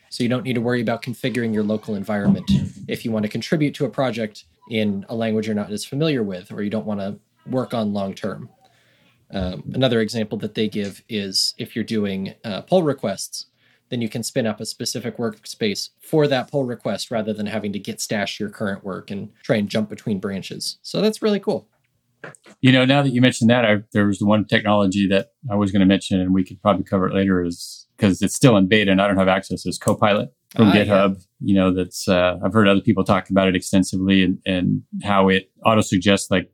[0.09, 2.49] So you don't need to worry about configuring your local environment
[2.87, 6.23] if you want to contribute to a project in a language you're not as familiar
[6.23, 7.17] with, or you don't want to
[7.49, 8.49] work on long term.
[9.33, 13.47] Um, another example that they give is if you're doing uh, pull requests,
[13.91, 17.73] then you can spin up a specific workspace for that pull request rather than having
[17.73, 20.79] to git stash your current work and try and jump between branches.
[20.81, 21.67] So that's really cool.
[22.61, 25.55] You know, now that you mentioned that, I, there was the one technology that I
[25.55, 28.57] was going to mention, and we could probably cover it later, is because it's still
[28.57, 29.65] in beta and I don't have access.
[29.65, 31.15] Is Copilot from ah, GitHub?
[31.15, 31.23] Yeah.
[31.41, 35.29] You know, that's uh, I've heard other people talk about it extensively and and how
[35.29, 36.51] it auto suggests like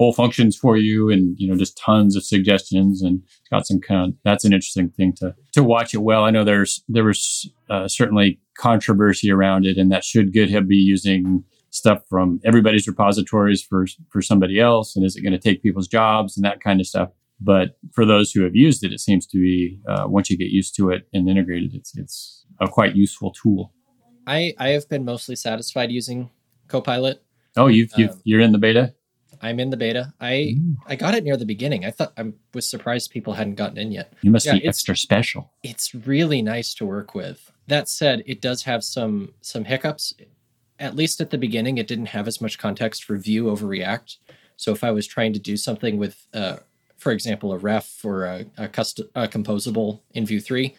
[0.00, 4.08] whole functions for you and you know just tons of suggestions and got some kind
[4.08, 6.24] of that's an interesting thing to to watch it well.
[6.24, 10.76] I know there's there was uh, certainly controversy around it and that should github be
[10.76, 15.62] using stuff from everybody's repositories for for somebody else and is it going to take
[15.62, 17.10] people's jobs and that kind of stuff.
[17.38, 20.48] But for those who have used it it seems to be uh, once you get
[20.48, 23.74] used to it and integrated it's it's a quite useful tool.
[24.26, 26.30] I i have been mostly satisfied using
[26.68, 27.22] copilot.
[27.54, 28.94] Oh you've, you've um, you're in the beta
[29.42, 30.12] I'm in the beta.
[30.20, 30.76] I mm.
[30.86, 31.84] I got it near the beginning.
[31.84, 34.12] I thought I was surprised people hadn't gotten in yet.
[34.22, 35.52] You must yeah, be extra special.
[35.62, 37.50] It's really nice to work with.
[37.66, 40.14] That said, it does have some some hiccups.
[40.78, 44.18] At least at the beginning, it didn't have as much context for Vue over React.
[44.56, 46.56] So if I was trying to do something with, uh,
[46.96, 50.74] for example, a ref or a, a, custom, a composable in Vue three,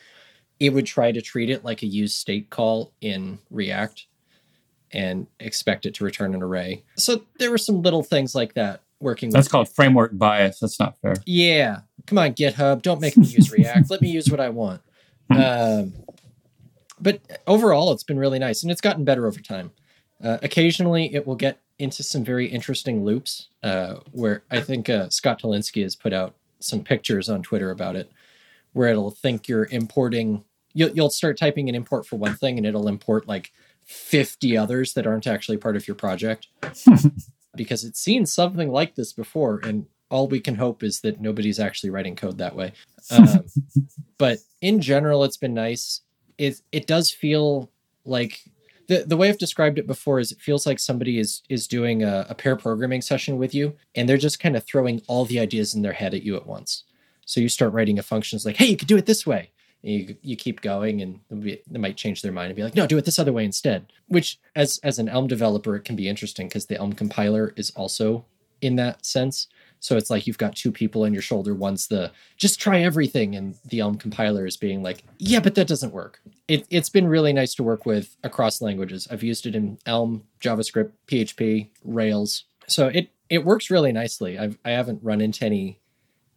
[0.60, 4.06] it would try to treat it like a use state call in React
[4.94, 6.84] and expect it to return an array.
[6.96, 9.30] So there were some little things like that working.
[9.30, 9.74] That's called me.
[9.74, 10.60] framework bias.
[10.60, 11.16] That's not fair.
[11.26, 13.90] Yeah, come on, GitHub, don't make me use React.
[13.90, 14.82] Let me use what I want.
[15.32, 15.94] Um,
[17.00, 19.72] but overall, it's been really nice, and it's gotten better over time.
[20.22, 25.10] Uh, occasionally, it will get into some very interesting loops uh, where I think uh,
[25.10, 28.12] Scott Tolinski has put out some pictures on Twitter about it,
[28.74, 30.44] where it'll think you're importing.
[30.74, 33.52] You'll, you'll start typing an import for one thing, and it'll import like
[33.86, 36.48] 50 others that aren't actually part of your project.
[37.54, 41.60] Because it's seen something like this before and all we can hope is that nobody's
[41.60, 42.72] actually writing code that way.
[43.10, 43.44] Um,
[44.18, 46.00] but in general it's been nice.
[46.38, 47.70] It it does feel
[48.06, 48.40] like
[48.88, 52.04] the, the way I've described it before is it feels like somebody is is doing
[52.04, 55.40] a, a pair programming session with you and they're just kind of throwing all the
[55.40, 56.86] ideas in their head at you at once.
[57.26, 59.52] So you start writing a function it's like, hey, you could do it this way
[59.84, 62.98] you you keep going and they might change their mind and be like no do
[62.98, 63.92] it this other way instead.
[64.08, 67.72] Which as as an elm developer it can be interesting because the elm compiler is
[67.72, 68.26] also
[68.62, 69.48] in that sense.
[69.80, 71.56] So it's like you've got two people on your shoulder.
[71.56, 75.68] One's the just try everything and the elm compiler is being like yeah but that
[75.68, 76.22] doesn't work.
[76.48, 79.08] It, it's been really nice to work with across languages.
[79.10, 82.44] I've used it in elm javascript php rails.
[82.68, 84.38] So it it works really nicely.
[84.38, 85.80] I've, i haven't run into any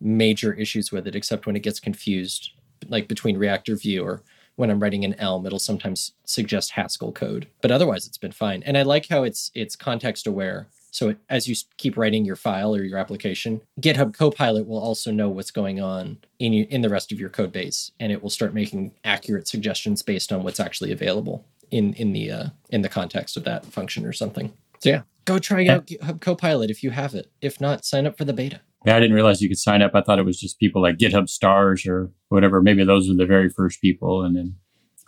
[0.00, 2.50] major issues with it except when it gets confused
[2.88, 4.22] like between React or Vue or
[4.56, 7.48] when I'm writing in Elm, it'll sometimes suggest Haskell code.
[7.60, 8.62] But otherwise, it's been fine.
[8.62, 10.68] And I like how it's it's context aware.
[10.90, 15.10] So it, as you keep writing your file or your application, GitHub Copilot will also
[15.10, 18.22] know what's going on in you, in the rest of your code base, and it
[18.22, 22.82] will start making accurate suggestions based on what's actually available in in the uh, in
[22.82, 24.52] the context of that function or something.
[24.78, 27.28] So yeah, go try out GitHub Copilot if you have it.
[27.40, 28.60] If not, sign up for the beta.
[28.84, 29.92] Yeah, I didn't realize you could sign up.
[29.94, 32.60] I thought it was just people like GitHub stars or whatever.
[32.60, 34.56] Maybe those were the very first people, and then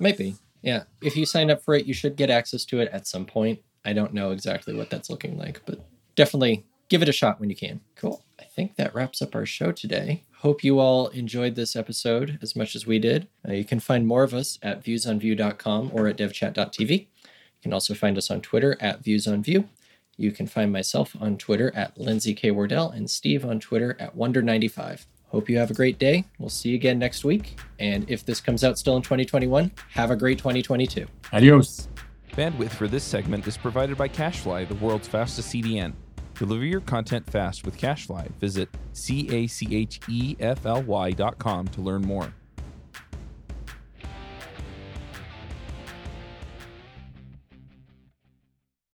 [0.00, 0.84] maybe yeah.
[1.02, 3.60] If you sign up for it, you should get access to it at some point.
[3.84, 7.50] I don't know exactly what that's looking like, but definitely give it a shot when
[7.50, 7.80] you can.
[7.94, 8.22] Cool.
[8.40, 10.24] I think that wraps up our show today.
[10.38, 13.28] Hope you all enjoyed this episode as much as we did.
[13.48, 16.90] Uh, you can find more of us at viewsonvue.com or at devchat.tv.
[16.90, 17.06] You
[17.62, 19.66] can also find us on Twitter at viewsonvue.
[20.16, 22.50] You can find myself on Twitter at Lindsay K.
[22.50, 25.06] Wardell and Steve on Twitter at Wonder95.
[25.28, 26.24] Hope you have a great day.
[26.38, 27.58] We'll see you again next week.
[27.78, 31.06] And if this comes out still in 2021, have a great 2022.
[31.32, 31.88] Adios.
[32.32, 35.94] Bandwidth for this segment is provided by CacheFly, the world's fastest CDN.
[36.34, 38.30] Deliver your content fast with CacheFly.
[38.34, 42.32] Visit C A C H E F L Y dot com to learn more.